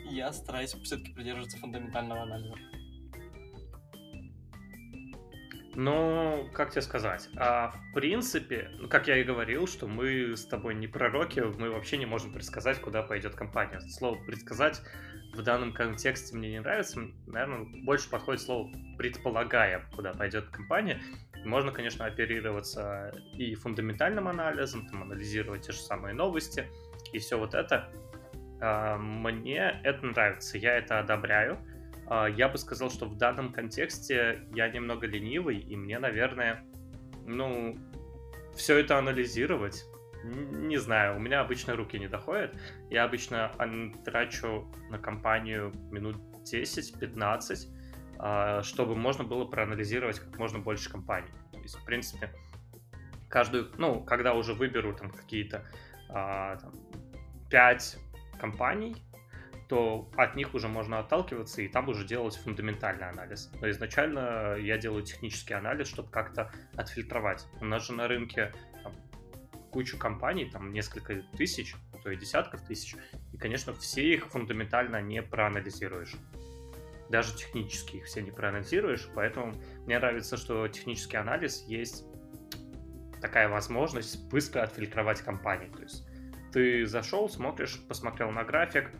[0.09, 2.55] я стараюсь все-таки придерживаться фундаментального анализа.
[5.73, 7.29] Ну, как тебе сказать?
[7.37, 11.69] А, в принципе, ну, как я и говорил, что мы с тобой не пророки, мы
[11.69, 13.79] вообще не можем предсказать, куда пойдет компания.
[13.79, 14.81] Слово предсказать
[15.33, 16.99] в данном контексте мне не нравится.
[17.25, 21.01] Наверное, больше подходит слово предполагая, куда пойдет компания.
[21.45, 26.67] Можно, конечно, оперироваться и фундаментальным анализом, там, анализировать те же самые новости
[27.13, 27.89] и все вот это.
[28.59, 31.57] А, мне это нравится, я это одобряю.
[32.07, 36.65] А, я бы сказал, что в данном контексте я немного ленивый, и мне, наверное,
[37.25, 37.77] ну,
[38.55, 39.85] все это анализировать,
[40.23, 42.55] не знаю, у меня обычно руки не доходят.
[42.89, 43.51] Я обычно
[44.05, 47.67] трачу на компанию минут 10-15,
[48.19, 51.31] а, чтобы можно было проанализировать как можно больше компаний.
[51.51, 52.31] То есть, в принципе,
[53.29, 55.65] каждую, ну, когда уже выберу там какие-то
[56.09, 56.73] а, там,
[57.49, 57.97] 5
[58.39, 59.03] компаний,
[59.71, 63.49] то от них уже можно отталкиваться и там уже делать фундаментальный анализ.
[63.61, 67.47] Но изначально я делаю технический анализ, чтобы как-то отфильтровать.
[67.61, 68.53] У нас же на рынке
[68.83, 68.93] там,
[69.71, 72.97] кучу компаний, там несколько тысяч, а то и десятков тысяч,
[73.31, 76.15] и, конечно, все их фундаментально не проанализируешь.
[77.09, 79.53] Даже технически их все не проанализируешь, поэтому
[79.85, 82.03] мне нравится, что технический анализ есть
[83.21, 85.69] такая возможность быстро отфильтровать компании.
[85.69, 86.05] То есть
[86.51, 88.91] ты зашел, смотришь, посмотрел на график,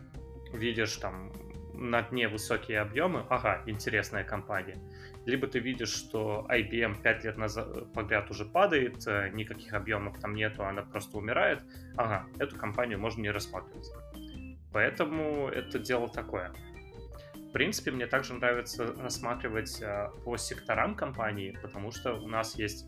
[0.52, 1.32] видишь там
[1.74, 4.78] на дне высокие объемы, ага, интересная компания.
[5.26, 10.34] Либо ты видишь, что IBM 5 лет назад подряд уже падает, э, никаких объемов там
[10.34, 11.62] нету, она просто умирает,
[11.96, 13.88] ага, эту компанию можно не рассматривать.
[14.72, 16.52] Поэтому это дело такое.
[17.34, 22.86] В принципе, мне также нравится рассматривать э, по секторам компании, потому что у нас есть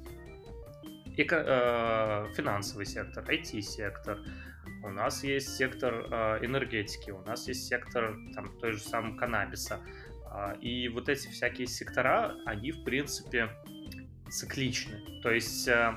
[1.17, 4.19] эко, э, финансовый сектор, IT-сектор,
[4.85, 9.81] у нас есть сектор э, энергетики, у нас есть сектор там той же самой каннабиса.
[10.31, 13.49] Э, и вот эти всякие сектора, они в принципе
[14.29, 15.21] цикличны.
[15.23, 15.95] То есть э,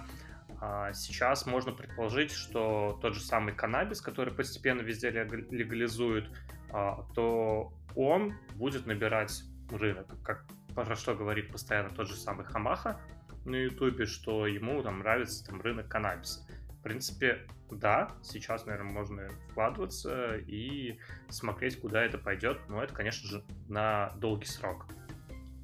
[0.61, 6.29] э, сейчас можно предположить, что тот же самый каннабис, который постепенно везде легализуют,
[6.69, 10.45] то он будет набирать рынок, как
[10.75, 12.99] про что говорит постоянно тот же самый Хамаха
[13.45, 16.45] на Ютубе, что ему там нравится там рынок каннабиса.
[16.87, 20.97] Принципе, да, сейчас, наверное, можно вкладываться и
[21.27, 24.85] смотреть, куда это пойдет, но это, конечно же, на долгий срок.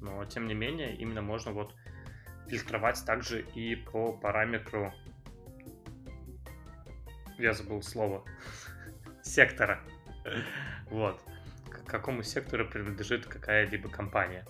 [0.02, 1.74] Но, тем не менее, именно можно вот
[2.46, 4.92] фильтровать также и по параметру
[7.38, 8.22] я забыл слово
[9.22, 9.80] сектора.
[10.90, 11.18] Вот.
[11.70, 14.46] К какому сектору принадлежит какая-либо компания.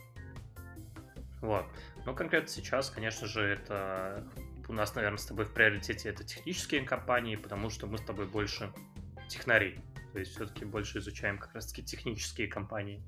[1.40, 1.66] Вот.
[2.04, 4.26] Но конкретно сейчас, конечно же, это
[4.68, 8.26] у нас, наверное, с тобой в приоритете это технические компании, потому что мы с тобой
[8.26, 8.72] больше
[9.28, 9.78] технари.
[10.12, 13.02] То есть все-таки больше изучаем как раз-таки технические компании.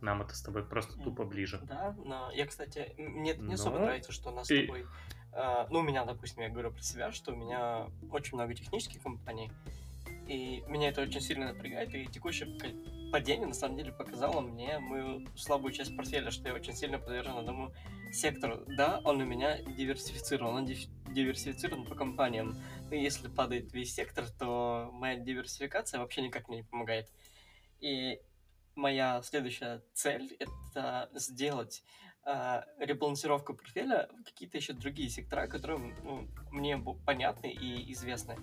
[0.00, 1.60] Нам это с тобой просто тупо ближе.
[1.64, 4.62] Да, но я, кстати, мне не особо нравится, что у нас и...
[4.62, 4.86] с тобой...
[5.32, 9.02] Э, ну, у меня, допустим, я говорю про себя, что у меня очень много технических
[9.02, 9.50] компаний,
[10.26, 12.48] и меня это очень сильно напрягает, и текущее
[13.14, 17.38] падение на самом деле показало мне мою слабую часть портфеля, что я очень сильно подвержен
[17.38, 17.72] одному
[18.12, 18.64] сектору.
[18.66, 22.56] Да, он у меня диверсифицирован, он диверсифицирован по компаниям.
[22.90, 27.08] Но если падает весь сектор, то моя диверсификация вообще никак мне не помогает.
[27.78, 28.18] И
[28.74, 31.84] моя следующая цель— это сделать
[32.26, 38.36] э, ребалансировку портфеля в какие-то еще другие сектора, которые ну, мне понятны и известны.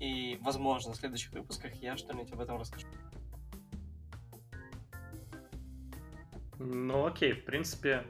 [0.00, 2.88] И, возможно, в следующих выпусках я что-нибудь об этом расскажу.
[6.62, 8.04] Ну окей, в принципе,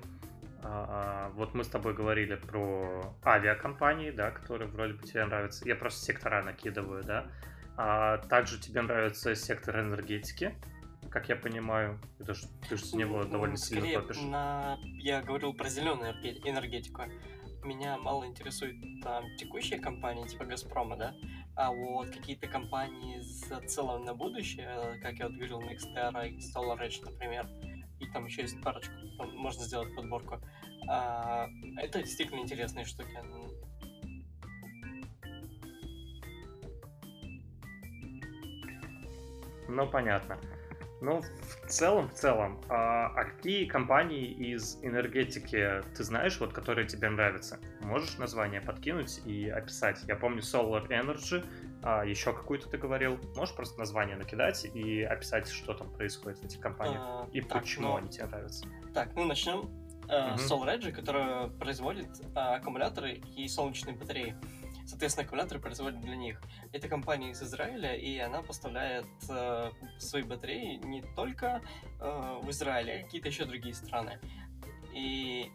[0.63, 5.67] а, а, вот мы с тобой говорили про авиакомпании, да, которые вроде бы тебе нравятся.
[5.69, 7.27] Я просто сектора накидываю, да.
[7.77, 10.55] А также тебе нравится сектор энергетики,
[11.11, 12.01] как я понимаю.
[12.19, 14.21] Ты же, ты же с него ну, довольно сильно топишь.
[14.21, 14.79] На...
[14.83, 16.11] Я говорил про зеленую
[16.45, 17.03] энергетику.
[17.63, 21.15] Меня мало интересует там текущие компании, типа Газпрома, да,
[21.55, 27.05] а вот какие-то компании за целом на будущее, как я вот говорил, Nextera и SolarEdge,
[27.05, 27.47] например,
[28.01, 30.41] и там еще есть парочку, там можно сделать подборку.
[30.89, 33.17] А, это действительно интересные штуки.
[39.69, 40.37] Ну, понятно.
[41.01, 46.87] Ну, в целом, в целом, а, а какие компании из энергетики ты знаешь, вот, которые
[46.87, 47.59] тебе нравятся?
[47.81, 50.03] Можешь название подкинуть и описать?
[50.07, 51.43] Я помню Solar Energy,
[51.83, 53.19] а еще какую-то ты говорил.
[53.37, 57.63] Можешь просто название накидать и описать, что там происходит в этих компаниях а, и так,
[57.63, 58.67] почему ну, они тебе нравятся?
[58.95, 59.71] Так, ну начнем.
[60.07, 60.49] Uh, uh-huh.
[60.49, 64.35] SolarEdge, которая производит uh, аккумуляторы и солнечные батареи.
[64.85, 66.43] Соответственно, аккумуляторы производят для них.
[66.73, 71.63] Это компания из Израиля, и она поставляет uh, свои батареи не только
[72.01, 74.19] uh, в Израиле, а какие-то еще другие страны.
[74.93, 75.53] И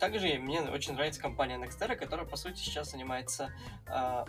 [0.00, 3.52] также мне очень нравится компания Nextera, которая, по сути, сейчас занимается
[3.86, 4.26] а,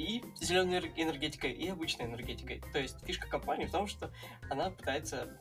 [0.00, 2.62] и зеленой энергетикой, и обычной энергетикой.
[2.72, 4.10] То есть фишка компании в том, что
[4.48, 5.38] она пытается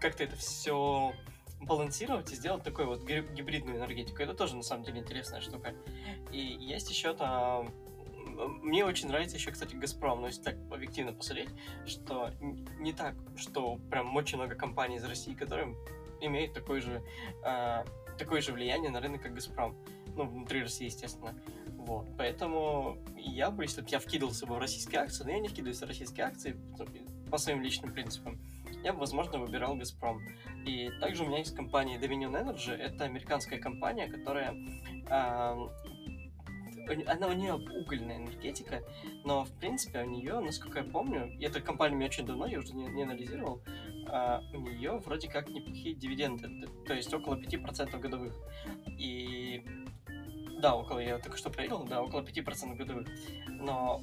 [0.00, 1.14] как-то это все
[1.62, 4.22] балансировать и сделать такой вот гибридную энергетику.
[4.22, 5.74] Это тоже, на самом деле, интересная штука.
[6.30, 7.72] И есть еще там...
[8.62, 11.50] Мне очень нравится еще, кстати, Газпром, но если так объективно посмотреть,
[11.86, 12.30] что
[12.80, 15.74] не так, что прям очень много компаний из России, которые
[16.20, 17.02] имеют такое же,
[17.44, 17.84] э,
[18.18, 19.76] такое же влияние на рынок, как Газпром.
[20.16, 21.34] Ну, внутри России, естественно.
[21.86, 25.48] Вот, поэтому я бы, если бы я вкидывался бы в российские акции, но я не
[25.48, 26.56] вкидываюсь в российские акции
[27.30, 28.40] по своим личным принципам,
[28.82, 30.20] я бы, возможно, выбирал Газпром.
[30.64, 34.54] И также у меня есть компания Dominion Energy, это американская компания, которая
[35.10, 35.68] э,
[37.06, 38.82] она у нее угольная энергетика,
[39.24, 42.58] но в принципе у нее, насколько я помню, и эта компания мне очень давно, я
[42.58, 43.62] уже не, не анализировал,
[44.06, 48.34] а, у нее вроде как неплохие дивиденды, то есть около 5% годовых.
[48.98, 49.64] И
[50.64, 53.06] да, около, я только что проверил, да, около 5% годовых.
[53.48, 54.00] Но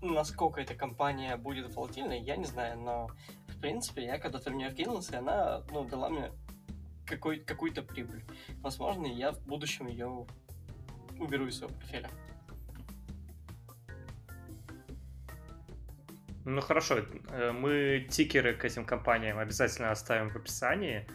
[0.00, 3.10] насколько эта компания будет волатильной, я не знаю, но
[3.48, 6.30] в принципе я когда-то в нее вкинулся, и она ну, дала мне
[7.04, 8.24] какой, какую-то прибыль.
[8.62, 10.24] Возможно, я в будущем ее
[11.18, 12.10] уберу из своего портфеля.
[16.44, 16.98] Ну хорошо,
[17.30, 21.08] э, мы тикеры к этим компаниям обязательно оставим в описании.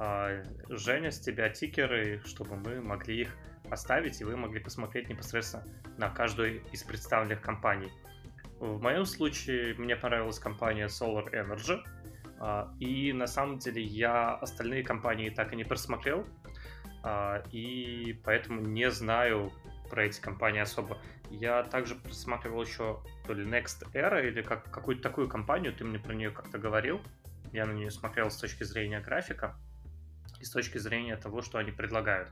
[0.00, 3.36] А, Женя, с тебя тикеры, чтобы мы могли их
[3.72, 5.64] поставить, и вы могли посмотреть непосредственно
[5.96, 7.90] на каждую из представленных компаний.
[8.60, 11.82] В моем случае мне понравилась компания Solar Energy,
[12.38, 16.26] а, и на самом деле я остальные компании так и не просмотрел,
[17.02, 19.50] а, и поэтому не знаю
[19.88, 20.98] про эти компании особо.
[21.30, 25.98] Я также просматривал еще то ли Next Era или как, какую-то такую компанию, ты мне
[25.98, 27.00] про нее как-то говорил.
[27.54, 29.56] Я на нее смотрел с точки зрения графика
[30.40, 32.28] и с точки зрения того, что они предлагают.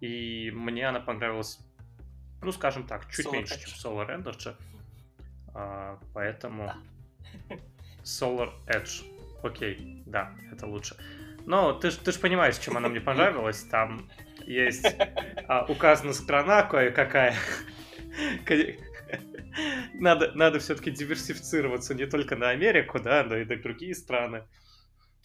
[0.00, 1.58] И мне она понравилась,
[2.42, 3.66] ну, скажем так, чуть Solar меньше, Edge.
[3.66, 4.56] чем Solar Energy.
[5.54, 6.74] А, поэтому
[7.48, 7.56] да.
[8.04, 9.04] Solar Edge.
[9.42, 10.96] Окей, да, это лучше.
[11.46, 13.62] Но ты же ты ж понимаешь, чем она мне понравилась.
[13.64, 14.10] Там
[14.44, 14.84] есть
[15.48, 17.34] а, указана страна кое-какая.
[19.94, 24.44] Надо, надо все-таки диверсифицироваться не только на Америку, да, но и на другие страны.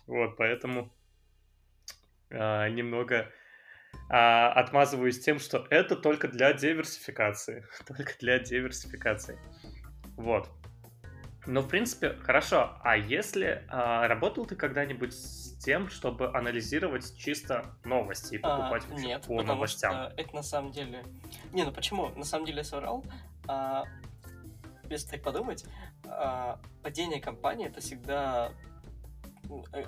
[0.07, 0.93] Вот, поэтому
[2.29, 3.29] а, немного
[4.09, 7.65] а, отмазываюсь тем, что это только для диверсификации.
[7.87, 9.39] Только для диверсификации.
[10.17, 10.49] Вот.
[11.47, 12.77] Ну, в принципе, хорошо.
[12.83, 18.83] А если а, работал ты когда-нибудь с тем, чтобы анализировать чисто новости и а, покупать
[18.89, 19.91] а, нет, по новостям?
[19.91, 21.03] Что это на самом деле...
[21.51, 22.09] Не, ну почему?
[22.09, 23.03] На самом деле я соврал.
[23.47, 23.85] А,
[24.89, 25.65] если так подумать,
[26.05, 28.51] а, падение компании это всегда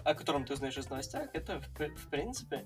[0.03, 2.65] о котором ты знаешь из новостях, это в, в принципе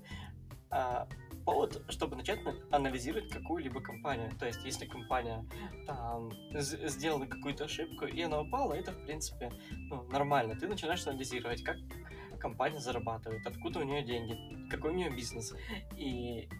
[0.70, 1.06] а,
[1.48, 4.30] повод, чтобы начать анализировать какую-либо компанию.
[4.38, 5.42] То есть, если компания
[5.86, 10.56] там сделала какую-то ошибку, и она упала, это, в принципе, ну, нормально.
[10.56, 11.78] Ты начинаешь анализировать, как
[12.38, 14.36] компания зарабатывает, откуда у нее деньги,
[14.68, 15.54] какой у нее бизнес.
[15.96, 16.50] И,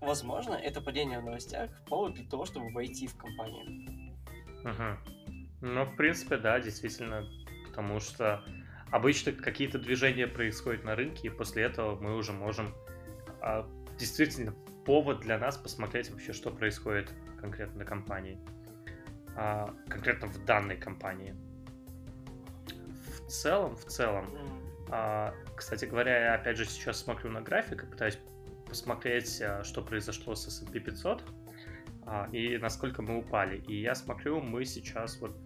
[0.00, 4.06] возможно, это падение в новостях повод для того, чтобы войти в компанию.
[4.64, 5.68] Угу.
[5.68, 7.28] Ну, в принципе, да, действительно,
[7.66, 8.42] потому что
[8.90, 12.74] обычно какие-то движения происходят на рынке, и после этого мы уже можем
[13.42, 14.52] а, действительно
[14.84, 18.38] повод для нас посмотреть вообще, что происходит конкретно на компании.
[19.36, 21.34] А, конкретно в данной компании.
[23.26, 24.26] В целом, в целом,
[24.90, 28.18] а, кстати говоря, я опять же сейчас смотрю на график и пытаюсь
[28.68, 31.24] посмотреть, а, что произошло с S&P 500
[32.06, 33.58] а, и насколько мы упали.
[33.58, 35.36] И я смотрю, мы сейчас вот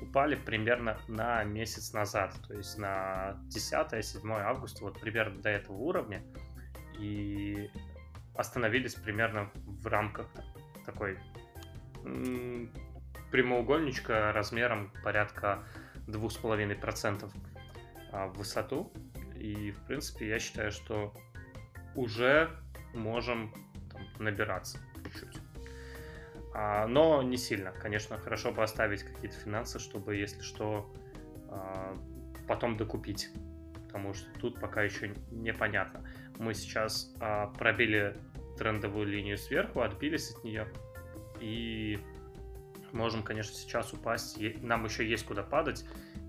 [0.00, 6.22] упали примерно на месяц назад, то есть на 10-7 августа, вот примерно до этого уровня.
[6.98, 7.70] И
[8.34, 10.26] остановились примерно в рамках
[10.84, 11.18] такой
[13.30, 15.64] прямоугольничка размером порядка
[16.06, 17.30] 2,5%
[18.12, 18.92] а, в высоту.
[19.36, 21.14] И, в принципе, я считаю, что
[21.94, 22.50] уже
[22.94, 23.52] можем
[23.90, 25.40] там, набираться чуть-чуть.
[26.54, 27.72] А, но не сильно.
[27.72, 30.92] Конечно, хорошо бы оставить какие-то финансы, чтобы, если что,
[31.48, 31.96] а,
[32.46, 33.30] потом докупить.
[33.86, 36.06] Потому что тут пока еще непонятно
[36.38, 38.16] мы сейчас а, пробили
[38.58, 40.68] трендовую линию сверху, отбились от нее
[41.40, 41.98] и
[42.92, 44.38] можем, конечно, сейчас упасть.
[44.62, 45.84] Нам еще есть куда падать,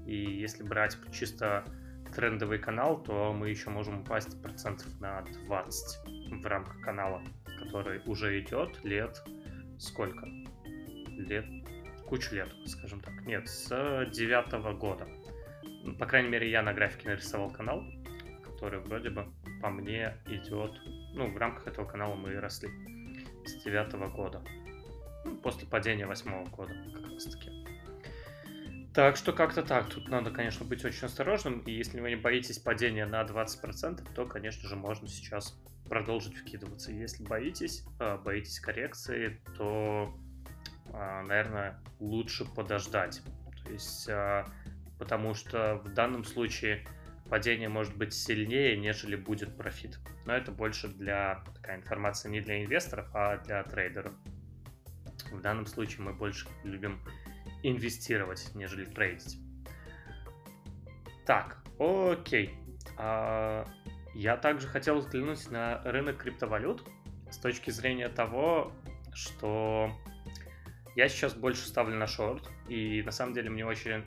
[0.06, 1.66] и если брать чисто
[2.16, 7.22] трендовый канал, то мы еще можем упасть процентов на 20 в рамках канала,
[7.60, 9.24] который уже идет лет
[9.80, 10.28] сколько?
[11.08, 11.46] Лет
[12.08, 13.26] кучу лет, скажем так.
[13.26, 13.70] Нет, с
[14.12, 15.08] девятого года.
[16.00, 17.84] По крайней мере, я на графике нарисовал канал,
[18.44, 19.26] который вроде бы
[19.64, 20.74] по мне, идет...
[21.14, 22.70] Ну, в рамках этого канала мы и росли
[23.46, 24.42] с девятого года.
[25.24, 27.50] Ну, после падения восьмого года, как раз таки.
[28.94, 29.90] Так что как-то так.
[29.90, 31.60] Тут надо, конечно, быть очень осторожным.
[31.60, 35.58] И если вы не боитесь падения на 20%, то, конечно же, можно сейчас
[35.88, 36.92] продолжить вкидываться.
[36.92, 40.14] Если боитесь, э, боитесь коррекции, то,
[40.88, 43.22] э, наверное, лучше подождать.
[43.64, 44.46] То есть, э,
[45.00, 46.86] потому что в данном случае
[47.34, 49.98] падение может быть сильнее, нежели будет профит.
[50.28, 54.14] Но это больше для такая информация не для инвесторов, а для трейдеров.
[55.32, 57.02] В данном случае мы больше любим
[57.64, 59.40] инвестировать, нежели трейдить.
[61.26, 62.54] Так, окей.
[63.00, 63.66] А,
[64.14, 66.88] я также хотел взглянуть на рынок криптовалют
[67.32, 68.72] с точки зрения того,
[69.12, 69.90] что
[70.96, 74.06] я сейчас больше ставлю на шорт, и на самом деле мне очень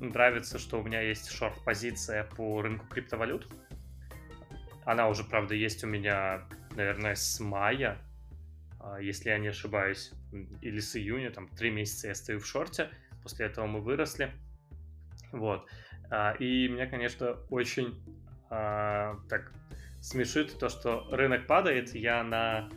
[0.00, 3.46] нравится, что у меня есть шорт-позиция по рынку криптовалют.
[4.84, 7.98] Она уже, правда, есть у меня, наверное, с мая,
[8.80, 10.12] а, если я не ошибаюсь,
[10.62, 12.88] или с июня, там, три месяца я стою в шорте,
[13.22, 14.32] после этого мы выросли.
[15.32, 15.68] Вот.
[16.10, 18.00] А, и меня, конечно, очень
[18.50, 19.52] а, так
[20.00, 22.70] смешит то, что рынок падает, я на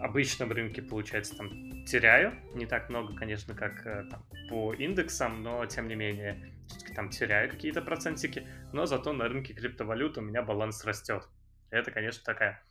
[0.00, 2.34] обычном рынке, получается, там теряю.
[2.54, 7.10] Не так много, конечно, как э, там, по индексам, но тем не менее, все-таки там
[7.10, 8.46] теряю какие-то процентики.
[8.72, 11.28] Но зато на рынке криптовалют у меня баланс растет.
[11.70, 12.62] Это, конечно, такая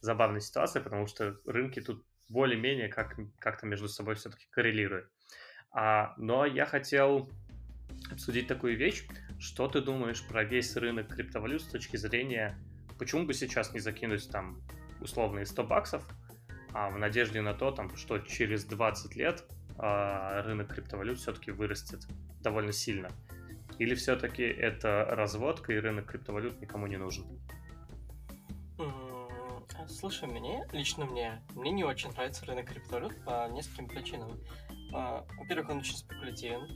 [0.00, 5.10] забавная ситуация, потому что рынки тут более-менее как- как-то между собой все-таки коррелируют.
[5.70, 7.30] А, но я хотел
[8.10, 9.06] обсудить такую вещь.
[9.38, 12.58] Что ты думаешь про весь рынок криптовалют с точки зрения,
[12.98, 14.62] почему бы сейчас не закинуть там
[15.00, 16.06] условные 100 баксов,
[16.76, 19.44] а в надежде на то, там, что через 20 лет
[19.78, 22.06] а, рынок криптовалют все-таки вырастет
[22.42, 23.08] довольно сильно.
[23.78, 27.24] Или все-таки это разводка и рынок криптовалют никому не нужен?
[29.88, 34.38] Слушай, мне, лично мне, мне не очень нравится рынок криптовалют по нескольким причинам.
[34.92, 36.68] А, во-первых, он очень спекулятивен.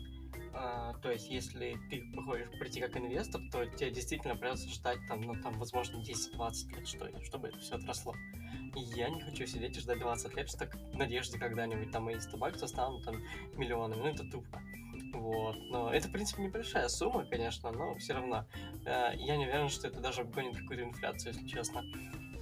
[0.53, 5.21] А, то есть, если ты хочешь прийти как инвестор, то тебе действительно придется ждать там,
[5.21, 8.15] ну, там, возможно, 10-20 лет, что, чтобы это все отросло.
[8.75, 12.37] И я не хочу сидеть и ждать 20 лет, что в надежде когда-нибудь там 100
[12.37, 13.17] баксов станут там
[13.55, 14.01] миллионами.
[14.01, 14.61] Ну, это тупо.
[15.13, 15.57] Вот.
[15.71, 18.47] Но это, в принципе, небольшая сумма, конечно, но все равно.
[18.87, 21.85] Э, я не уверен, что это даже обгонит какую-то инфляцию, если честно.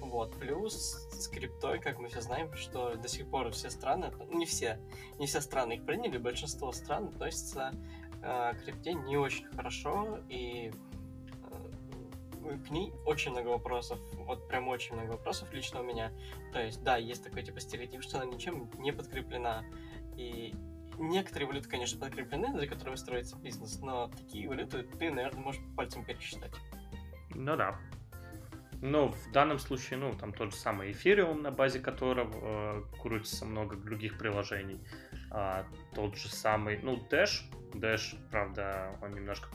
[0.01, 0.39] Вот.
[0.39, 0.73] Плюс
[1.11, 4.79] с криптой, как мы все знаем, что до сих пор все страны, ну, не все,
[5.19, 7.73] не все страны их приняли, большинство стран относятся
[8.63, 10.71] крипте не очень хорошо, и
[12.43, 16.11] э, к ней очень много вопросов, вот прям очень много вопросов лично у меня.
[16.53, 19.63] То есть, да, есть такой типа стереотип, что она ничем не подкреплена.
[20.17, 20.53] И
[20.97, 26.03] некоторые валюты, конечно, подкреплены, за которыми строится бизнес, но такие валюты ты, наверное, можешь пальцем
[26.03, 26.53] пересчитать.
[27.29, 27.79] Ну да,
[28.81, 33.45] но в данном случае, ну, там тот же самый Ethereum, на базе которого э, крутится
[33.45, 34.79] много других приложений.
[35.31, 37.43] А, тот же самый, ну, Dash.
[37.73, 39.49] Dash, правда, он немножко...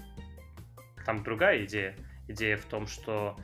[1.05, 1.97] Там другая идея.
[2.29, 3.37] Идея в том, что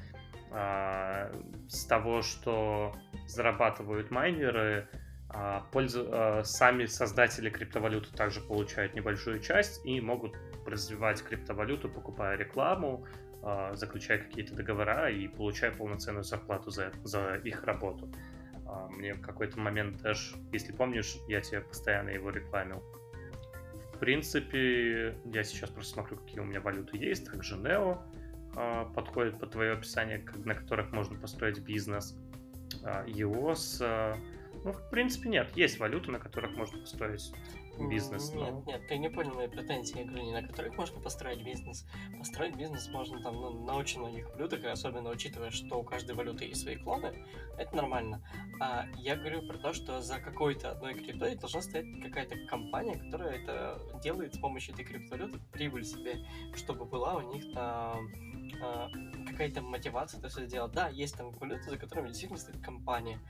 [0.51, 1.31] а,
[1.69, 2.95] с того, что
[3.27, 4.89] зарабатывают майнеры,
[5.29, 6.09] а, пользу...
[6.11, 10.35] а, сами создатели криптовалюты также получают небольшую часть и могут
[10.67, 13.07] развивать криптовалюту, покупая рекламу,
[13.43, 18.13] а, заключая какие-то договора и получая полноценную зарплату за, за их работу.
[18.71, 22.83] А, мне в какой-то момент даже, если помнишь, я тебе постоянно его рекламил.
[23.95, 27.31] В принципе, я сейчас просто смотрю, какие у меня валюты есть.
[27.31, 27.99] Также Neo
[28.57, 32.17] а, подходит под твое описание, на которых можно построить бизнес.
[32.83, 34.17] EOS,
[34.65, 35.49] ну, в принципе, нет.
[35.57, 37.33] Есть валюты, на которых можно построить
[37.89, 38.33] бизнес.
[38.33, 38.63] Нет, но...
[38.67, 39.99] нет, ты не понял мои претензии.
[39.99, 41.87] Я говорю, не на которых можно построить бизнес.
[42.19, 46.45] Построить бизнес можно там ну, на очень многих валютах, особенно учитывая, что у каждой валюты
[46.45, 47.13] есть свои клоны.
[47.59, 48.23] Это нормально.
[48.61, 53.39] А я говорю про то, что за какой-то одной криптой должна стоять какая-то компания, которая
[53.39, 56.25] это делает с помощью этой криптовалюты прибыль себе,
[56.55, 58.09] чтобы была у них там
[58.63, 58.89] а,
[59.27, 60.73] какая-то мотивация это все сделать.
[60.73, 63.21] Да, есть там валюты, за которыми действительно стоит компания.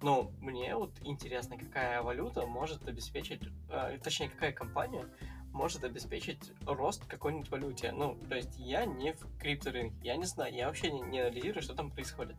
[0.00, 5.04] Но мне вот интересно, какая валюта может обеспечить, э, точнее, какая компания
[5.52, 7.90] может обеспечить рост какой-нибудь валюте.
[7.92, 11.62] Ну, то есть я не в крипторынке, я не знаю, я вообще не, не анализирую,
[11.62, 12.36] что там происходит.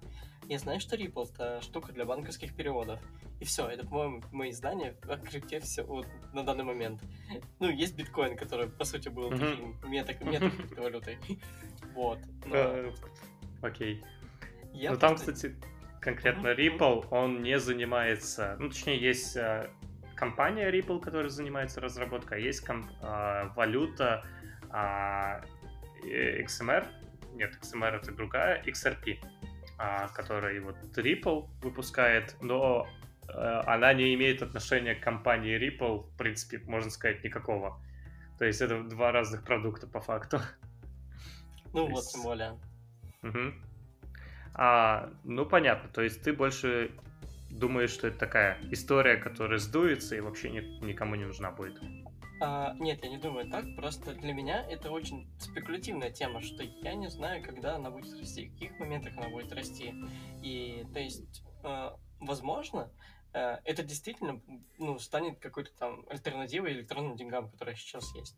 [0.48, 3.00] Я знаю, что Ripple это штука для банковских переводов.
[3.40, 7.02] И все, это, по-моему, мои знания о крипте все вот на данный момент.
[7.60, 11.20] Ну, есть биткоин, который, по сути, был таким мета, мета-криптовалютой.
[11.96, 12.20] Вот.
[12.46, 12.94] Э,
[13.62, 14.04] окей.
[14.74, 15.56] Ну, там, кстати,
[16.00, 19.70] конкретно Ripple, он не занимается, ну, точнее, есть э,
[20.16, 24.26] компания Ripple, которая занимается разработкой, а есть комп, э, валюта
[24.72, 26.88] э, XMR,
[27.34, 29.20] нет, XMR это другая, XRP,
[29.78, 32.88] а, который вот Ripple выпускает, но
[33.28, 33.32] э,
[33.66, 37.80] она не имеет отношения к компании Ripple, в принципе, можно сказать, никакого.
[38.38, 40.40] То есть это два разных продукта по факту.
[41.72, 42.14] Ну То вот, есть...
[42.14, 42.52] тем более.
[43.22, 43.69] Угу.
[44.56, 46.92] А, ну понятно, то есть ты больше
[47.50, 51.82] думаешь, что это такая история, которая сдуется и вообще ни, никому не нужна будет?
[52.42, 53.66] А, нет, я не думаю так.
[53.76, 58.48] Просто для меня это очень спекулятивная тема, что я не знаю, когда она будет расти,
[58.48, 59.94] в каких моментах она будет расти.
[60.42, 61.90] И то есть, э,
[62.20, 62.92] возможно,
[63.34, 64.42] э, это действительно
[64.78, 68.38] ну, станет какой-то там альтернативой электронным деньгам, которые сейчас есть.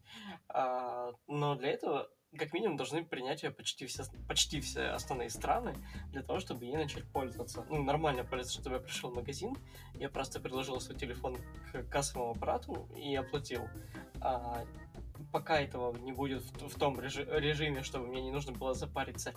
[0.49, 5.75] А, но для этого как минимум должны принять ее почти все, почти все основные страны
[6.11, 7.65] для того, чтобы ей начать пользоваться.
[7.69, 9.55] Ну, нормально пользоваться, чтобы я пришел в магазин,
[9.95, 11.37] я просто приложил свой телефон
[11.71, 13.67] к кассовому аппарату и оплатил.
[14.21, 14.65] А,
[15.31, 19.33] пока этого не будет в, в том режи, режиме, чтобы мне не нужно было запариться,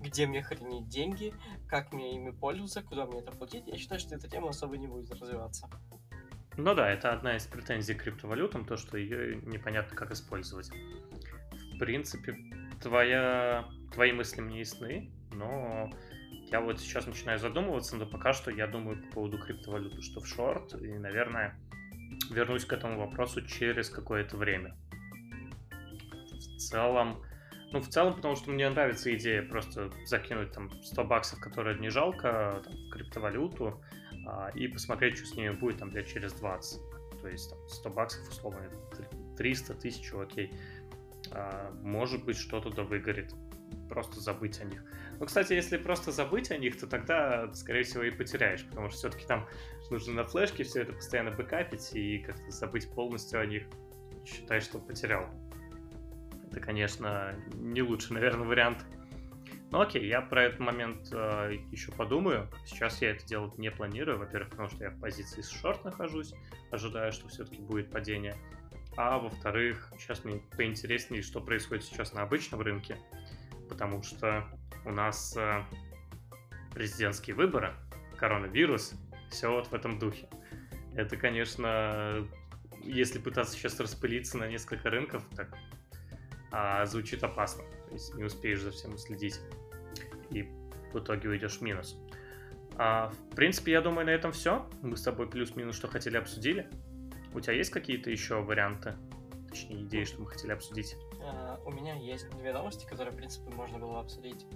[0.00, 1.34] где мне хранить деньги,
[1.66, 4.86] как мне ими пользоваться, куда мне это платить, я считаю, что эта тема особо не
[4.86, 5.68] будет развиваться.
[6.56, 10.70] Ну да, это одна из претензий к криптовалютам, то, что ее непонятно как использовать
[11.78, 12.36] в принципе,
[12.82, 15.92] твоя, твои мысли мне ясны, но
[16.50, 20.26] я вот сейчас начинаю задумываться, но пока что я думаю по поводу криптовалюты, что в
[20.26, 21.56] шорт, и, наверное,
[22.32, 24.74] вернусь к этому вопросу через какое-то время.
[25.70, 27.22] В целом,
[27.70, 31.90] ну, в целом, потому что мне нравится идея просто закинуть там 100 баксов, которые не
[31.90, 33.80] жалко, там, в криптовалюту,
[34.26, 36.80] а, и посмотреть, что с ними будет там лет через 20.
[37.22, 38.68] То есть там 100 баксов, условно,
[39.36, 40.77] 300 тысяч, окей а,
[41.82, 43.34] может быть, что-то да выгорит.
[43.88, 44.84] Просто забыть о них.
[45.18, 48.98] Ну, кстати, если просто забыть о них, то тогда, скорее всего, и потеряешь, потому что
[48.98, 49.46] все-таки там
[49.90, 53.64] нужно на флешке все это постоянно бэкапить и как-то забыть полностью о них.
[54.24, 55.26] Считай, что потерял.
[56.50, 58.84] Это, конечно, не лучший, наверное, вариант.
[59.70, 62.48] Ну окей, я про этот момент э, еще подумаю.
[62.64, 64.18] Сейчас я это делать не планирую.
[64.18, 66.32] Во-первых, потому что я в позиции с шорт нахожусь,
[66.70, 68.34] ожидая, что все-таки будет падение.
[69.00, 72.98] А во-вторых, сейчас мне поинтереснее, что происходит сейчас на обычном рынке,
[73.68, 74.44] потому что
[74.84, 75.62] у нас э,
[76.74, 77.74] президентские выборы,
[78.16, 78.94] коронавирус,
[79.30, 80.28] все вот в этом духе.
[80.96, 82.26] Это, конечно,
[82.82, 85.56] если пытаться сейчас распылиться на несколько рынков, так
[86.50, 87.62] а, звучит опасно.
[87.86, 89.38] То есть не успеешь за всем следить.
[90.30, 90.42] И
[90.92, 91.96] в итоге уйдешь в минус.
[92.74, 94.68] А, в принципе, я думаю, на этом все.
[94.82, 96.68] Мы с тобой плюс-минус, что хотели, обсудили.
[97.34, 98.96] У тебя есть какие-то еще варианты,
[99.48, 100.96] точнее идеи, что мы хотели обсудить?
[101.20, 104.46] Uh, у меня есть две новости, которые, в принципе, можно было обсудить.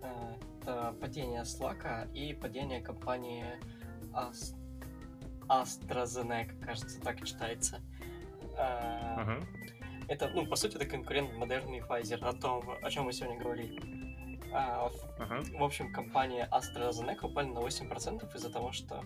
[0.00, 3.44] Uh, это падение Slack и падение компании
[4.12, 4.54] Ast...
[5.48, 7.80] AstraZeneca, кажется, так и читается.
[8.56, 9.46] Uh, uh-huh.
[10.08, 13.80] Это, ну, по сути, это конкурент модерный Pfizer, о том, о чем мы сегодня говорили.
[14.52, 15.58] Uh, uh-huh.
[15.58, 19.04] В общем, компания AstraZeneca упали на 8% из-за того, что а,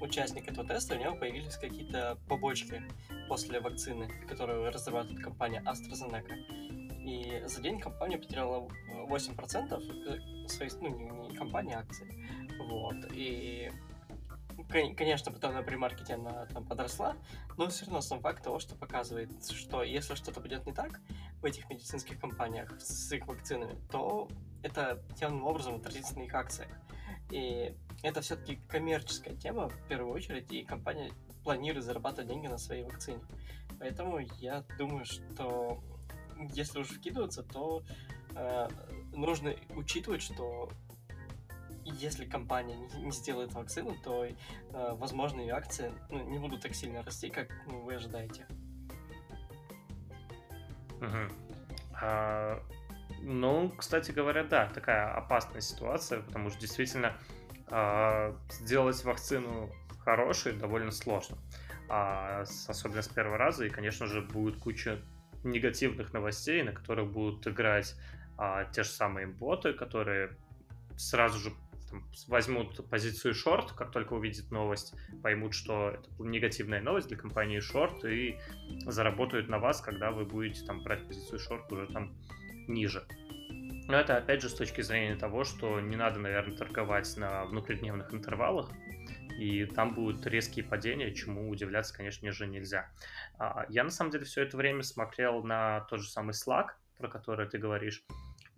[0.00, 2.82] участник этого теста, у него появились какие-то побочки
[3.28, 6.34] после вакцины, которую разрабатывает компания AstraZeneca.
[7.04, 8.68] И за день компания потеряла
[9.08, 12.06] 8% э, своей, ну, не компании, а акций.
[12.58, 12.96] Вот.
[13.12, 13.70] И
[14.96, 17.16] конечно, потом на премаркете она там подросла,
[17.56, 21.00] но все равно сам факт того, что показывает, что если что-то пойдет не так
[21.40, 24.28] в этих медицинских компаниях с их вакцинами, то
[24.62, 26.70] это явным образом отразится на их акциях.
[27.30, 31.12] И это все-таки коммерческая тема в первую очередь, и компания
[31.44, 33.20] планирует зарабатывать деньги на своей вакцине.
[33.78, 35.82] Поэтому я думаю, что
[36.52, 37.82] если уже вкидываться, то
[38.34, 38.68] э,
[39.12, 40.70] нужно учитывать, что
[41.84, 44.34] если компания не, сделает вакцину, то, э,
[44.72, 48.46] возможно, ее акции ну, не будут так сильно расти, как вы ожидаете.
[51.00, 51.32] Угу.
[52.02, 52.62] А,
[53.22, 57.16] ну, кстати говоря, да, такая опасная ситуация, потому что действительно
[57.68, 59.70] а, сделать вакцину
[60.04, 61.38] хорошей довольно сложно.
[61.88, 64.98] А, особенно с первого раза, и, конечно же, будет куча
[65.44, 67.94] негативных новостей, на которых будут играть
[68.38, 70.36] а, те же самые боты, которые
[70.96, 71.52] сразу же
[71.90, 77.60] там, возьмут позицию шорт, как только увидят новость, поймут, что это негативная новость для компании
[77.60, 78.38] шорт и
[78.86, 82.16] заработают на вас, когда вы будете там брать позицию шорт уже там
[82.68, 83.06] ниже.
[83.88, 88.12] Но это опять же с точки зрения того, что не надо, наверное, торговать на внутридневных
[88.12, 88.70] интервалах,
[89.38, 92.90] и там будут резкие падения, чему удивляться, конечно же, нельзя.
[93.38, 97.08] А, я, на самом деле, все это время смотрел на тот же самый Slack, про
[97.08, 98.02] который ты говоришь,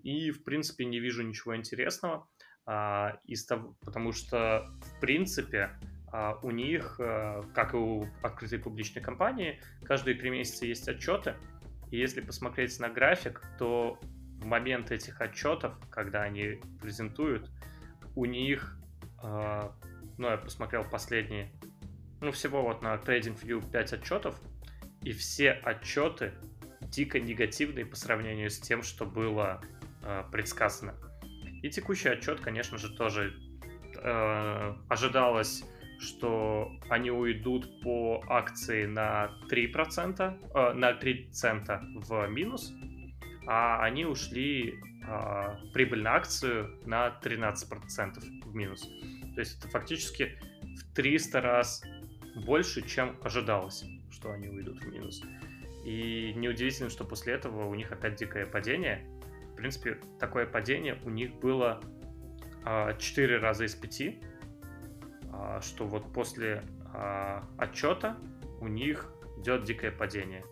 [0.03, 2.27] и, в принципе, не вижу ничего интересного,
[2.65, 5.71] а, из того, потому что, в принципе,
[6.11, 11.35] а, у них, э, как и у открытой публичной компании, каждые три месяца есть отчеты,
[11.91, 13.99] и если посмотреть на график, то
[14.41, 17.51] в момент этих отчетов, когда они презентуют,
[18.15, 18.77] у них,
[19.23, 19.71] э,
[20.19, 21.53] ну, я посмотрел последние,
[22.21, 24.41] ну, всего вот на TradingView 5 отчетов,
[25.03, 26.33] и все отчеты
[26.81, 29.61] дико негативные по сравнению с тем, что было
[30.03, 30.95] э, предсказано.
[31.63, 33.35] И текущий отчет, конечно же, тоже
[33.97, 35.65] э, ожидалось,
[35.99, 42.73] что они уйдут по акции на 3%, э, на 3 цента в минус,
[43.47, 44.75] а они ушли
[45.07, 48.89] э, прибыль на акцию на 13% в минус.
[49.35, 50.39] То есть это фактически
[50.77, 51.83] в 300 раз
[52.47, 55.23] больше, чем ожидалось, что они уйдут в минус.
[55.85, 59.07] И неудивительно, что после этого у них опять дикое падение.
[59.53, 61.81] В принципе, такое падение у них было
[62.65, 64.13] а, 4 раза из 5, а,
[65.63, 68.17] что вот после а, отчета
[68.61, 70.45] у них идет дикое падение.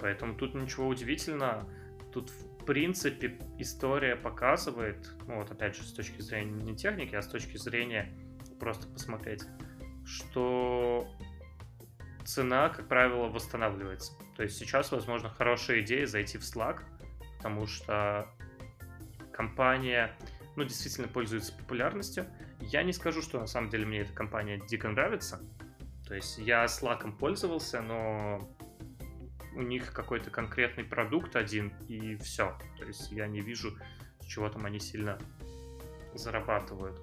[0.00, 1.68] Поэтому тут ничего удивительного.
[2.12, 7.22] Тут, в принципе, история показывает, ну вот опять же, с точки зрения не техники, а
[7.22, 8.12] с точки зрения
[8.58, 9.44] просто посмотреть,
[10.04, 11.08] что
[12.24, 14.12] цена, как правило, восстанавливается.
[14.36, 16.80] То есть сейчас, возможно, хорошая идея зайти в Slack,
[17.36, 18.28] потому что
[19.32, 20.14] компания,
[20.56, 22.26] ну, действительно пользуется популярностью.
[22.70, 25.40] Я не скажу, что на самом деле мне эта компания дико нравится.
[26.06, 28.48] То есть я Slack пользовался, но
[29.54, 32.56] у них какой-то конкретный продукт один, и все.
[32.78, 33.76] То есть я не вижу,
[34.20, 35.18] с чего там они сильно
[36.14, 37.00] зарабатывают.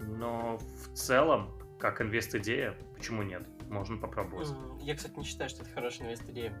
[0.00, 3.46] Но в целом, как инвест-идея, почему нет?
[3.70, 4.48] Можно попробовать.
[4.80, 6.52] Я, кстати, не считаю, что это хорошая инвест-идея.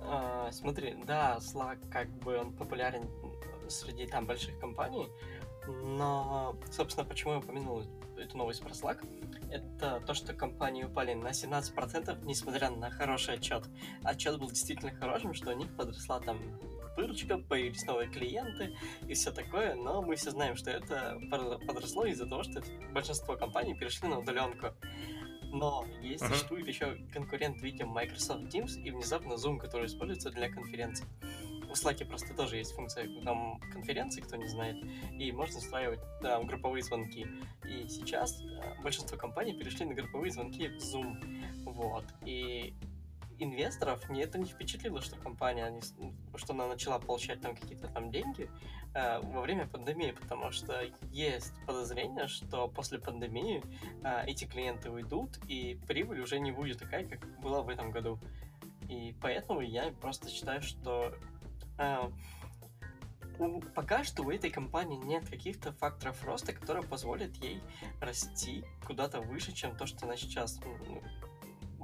[0.00, 3.08] А, смотри, да, Slack как бы он популярен
[3.68, 5.08] среди там больших компаний,
[5.68, 7.84] но, собственно, почему я упомянул
[8.16, 9.06] эту новость про Slack,
[9.50, 13.64] это то, что компании упали на 17%, несмотря на хороший отчет.
[14.02, 16.38] Отчет был действительно хорошим, что у них подросла там
[16.96, 21.18] выручка, появились новые клиенты и все такое, но мы все знаем, что это
[21.66, 22.60] подросло из-за того, что
[22.92, 24.68] большинство компаний перешли на удаленку.
[25.50, 26.28] Но есть, uh-huh.
[26.28, 31.06] существует еще конкурент видео Microsoft Teams и внезапно Zoom, который используется для конференций.
[31.68, 34.76] В Slack просто тоже есть функция там, конференции, кто не знает,
[35.12, 37.26] и можно устраивать да, групповые звонки.
[37.64, 41.64] И сейчас э, большинство компаний перешли на групповые звонки в Zoom.
[41.64, 42.04] Вот.
[42.24, 42.74] И
[43.38, 45.80] инвесторов мне это не впечатлило, что компания,
[46.36, 48.50] что она начала получать там какие-то там деньги
[48.94, 53.62] э, во время пандемии, потому что есть подозрение, что после пандемии
[54.02, 58.18] э, эти клиенты уйдут, и прибыль уже не будет такая, как была в этом году.
[58.88, 61.14] И поэтому я просто считаю, что
[61.78, 62.10] э,
[63.74, 67.62] пока что у этой компании нет каких-то факторов роста, которые позволят ей
[68.00, 70.60] расти куда-то выше, чем то, что она сейчас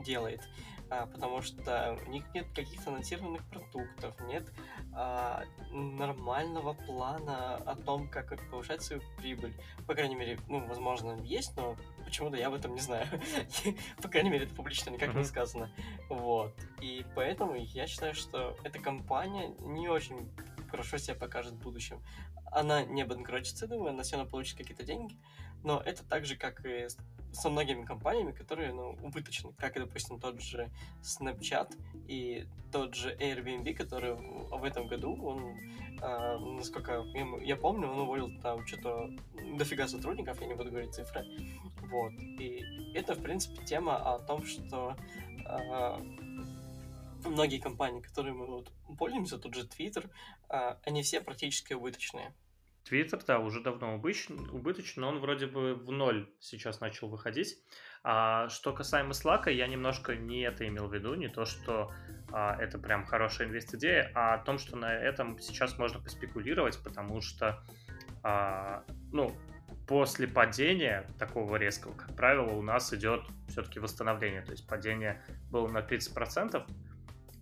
[0.04, 0.42] делает
[0.88, 4.52] потому что у них нет каких-то анонсированных продуктов, нет
[4.92, 9.54] а, нормального плана о том, как повышать свою прибыль.
[9.86, 13.06] По крайней мере, ну, возможно, есть, но почему-то я об этом не знаю.
[14.02, 15.70] По крайней мере, это публично никак не сказано.
[16.08, 16.54] Вот.
[16.80, 20.30] И поэтому я считаю, что эта компания не очень
[20.70, 22.02] хорошо себя покажет в будущем.
[22.50, 25.16] Она не банкротится, думаю, она все равно получит какие-то деньги,
[25.64, 26.88] но это так же, как и
[27.34, 30.70] со многими компаниями, которые ну, убыточны, как, допустим, тот же
[31.02, 31.76] Snapchat
[32.08, 35.56] и тот же Airbnb, который в этом году, он,
[36.00, 37.04] э, насколько
[37.42, 39.10] я помню, он уволил там что-то
[39.56, 41.24] дофига сотрудников, я не буду говорить цифры,
[41.90, 42.62] вот, и
[42.94, 44.96] это, в принципе, тема о том, что
[45.46, 45.98] э,
[47.28, 50.08] многие компании, которые мы вот пользуемся, тот же Twitter,
[50.48, 52.32] э, они все практически убыточные.
[52.84, 57.56] Твиттер, да, уже давно убыточен, убыточен, но он вроде бы в ноль сейчас начал выходить.
[58.02, 61.90] А что касаемо Slack, я немножко не это имел в виду, не то, что
[62.30, 67.22] а, это прям хорошая инвест-идея, а о том, что на этом сейчас можно поспекулировать, потому
[67.22, 67.64] что,
[68.22, 69.34] а, ну,
[69.86, 75.68] после падения такого резкого, как правило, у нас идет все-таки восстановление, то есть падение было
[75.68, 76.62] на 30%,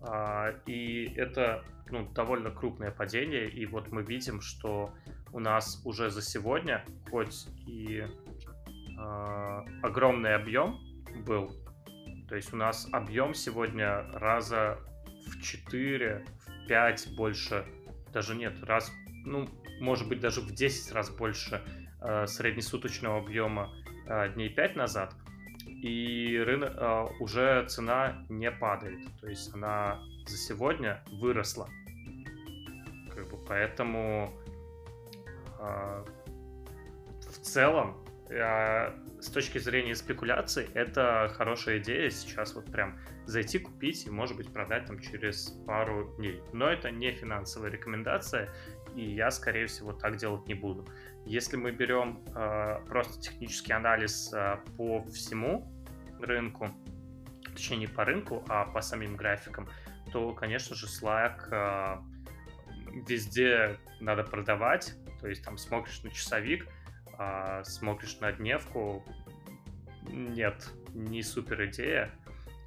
[0.02, 4.94] а, и это ну, довольно крупное падение, и вот мы видим, что
[5.32, 8.06] у нас уже за сегодня, хоть и
[8.98, 10.78] э, огромный объем
[11.26, 11.50] был,
[12.28, 14.78] то есть у нас объем сегодня раза
[15.26, 17.66] в 4, в 5 больше,
[18.12, 18.92] даже нет, раз,
[19.24, 19.48] ну,
[19.80, 21.62] может быть, даже в 10 раз больше
[22.00, 23.70] э, среднесуточного объема
[24.06, 25.14] э, дней 5 назад,
[25.66, 31.68] и рынок, э, уже цена не падает, то есть она за сегодня выросла.
[33.14, 34.32] Как бы, поэтому
[35.62, 37.96] в целом,
[38.30, 44.36] а, с точки зрения спекуляций, это хорошая идея сейчас вот прям зайти, купить и, может
[44.36, 46.42] быть, продать там через пару дней.
[46.52, 48.48] Но это не финансовая рекомендация,
[48.96, 50.86] и я, скорее всего, так делать не буду.
[51.24, 55.72] Если мы берем э, просто технический анализ э, по всему
[56.20, 56.70] рынку,
[57.44, 59.68] точнее не по рынку, а по самим графикам,
[60.12, 62.02] то, конечно же, Slack э,
[63.08, 66.66] везде надо продавать, то есть там смотришь на часовик,
[67.18, 69.04] э, смотришь на дневку,
[70.10, 72.10] нет, не супер идея,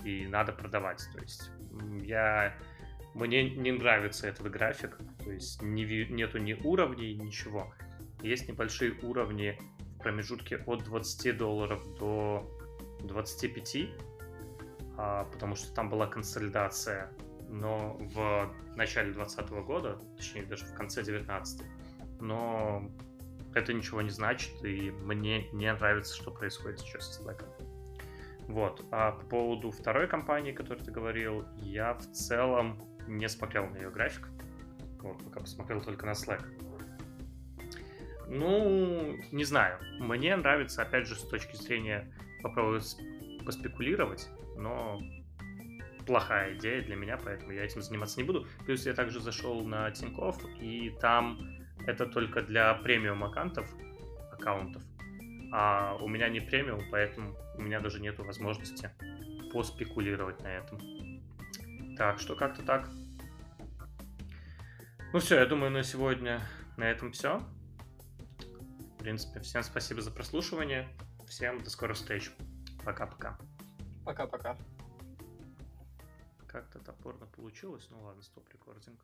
[0.04, 1.06] и надо продавать.
[1.14, 1.52] То есть
[2.02, 2.56] я
[3.14, 7.74] мне не нравится этот график, то есть не, нету ни уровней, ничего.
[8.22, 12.50] Есть небольшие уровни в промежутке от 20 долларов до
[13.04, 13.78] 25,
[14.98, 17.12] а, потому что там была консолидация,
[17.50, 21.62] но в начале 2020 года, точнее даже в конце 19
[22.20, 22.90] но
[23.54, 27.46] это ничего не значит, и мне не нравится, что происходит сейчас с Slack.
[28.48, 28.86] Вот.
[28.92, 33.78] А по поводу второй компании, о которой ты говорил, я в целом не смотрел на
[33.78, 34.28] ее график.
[35.00, 36.44] Вот, пока посмотрел только на Slack.
[38.28, 39.80] Ну, не знаю.
[40.00, 42.12] Мне нравится, опять же, с точки зрения
[42.42, 42.98] попробовать
[43.46, 45.00] поспекулировать, но
[46.06, 48.48] плохая идея для меня, поэтому я этим заниматься не буду.
[48.66, 51.40] Плюс я также зашел на Тинькофф, и там
[51.88, 53.68] это только для премиум аккаунтов,
[54.32, 54.84] аккаунтов.
[55.52, 58.92] А у меня не премиум, поэтому у меня даже нет возможности
[59.54, 60.80] поспекулировать на этом.
[61.96, 62.90] Так, что как-то так.
[65.14, 66.42] Ну все, я думаю, на сегодня
[66.76, 67.42] на этом все.
[68.96, 70.90] В принципе, всем спасибо за прослушивание.
[71.28, 72.32] Всем до скорых встреч.
[72.84, 73.38] Пока-пока.
[74.04, 74.58] Пока-пока.
[76.48, 77.88] Как-то топорно получилось.
[77.92, 79.00] Ну ладно, стоп рекординг.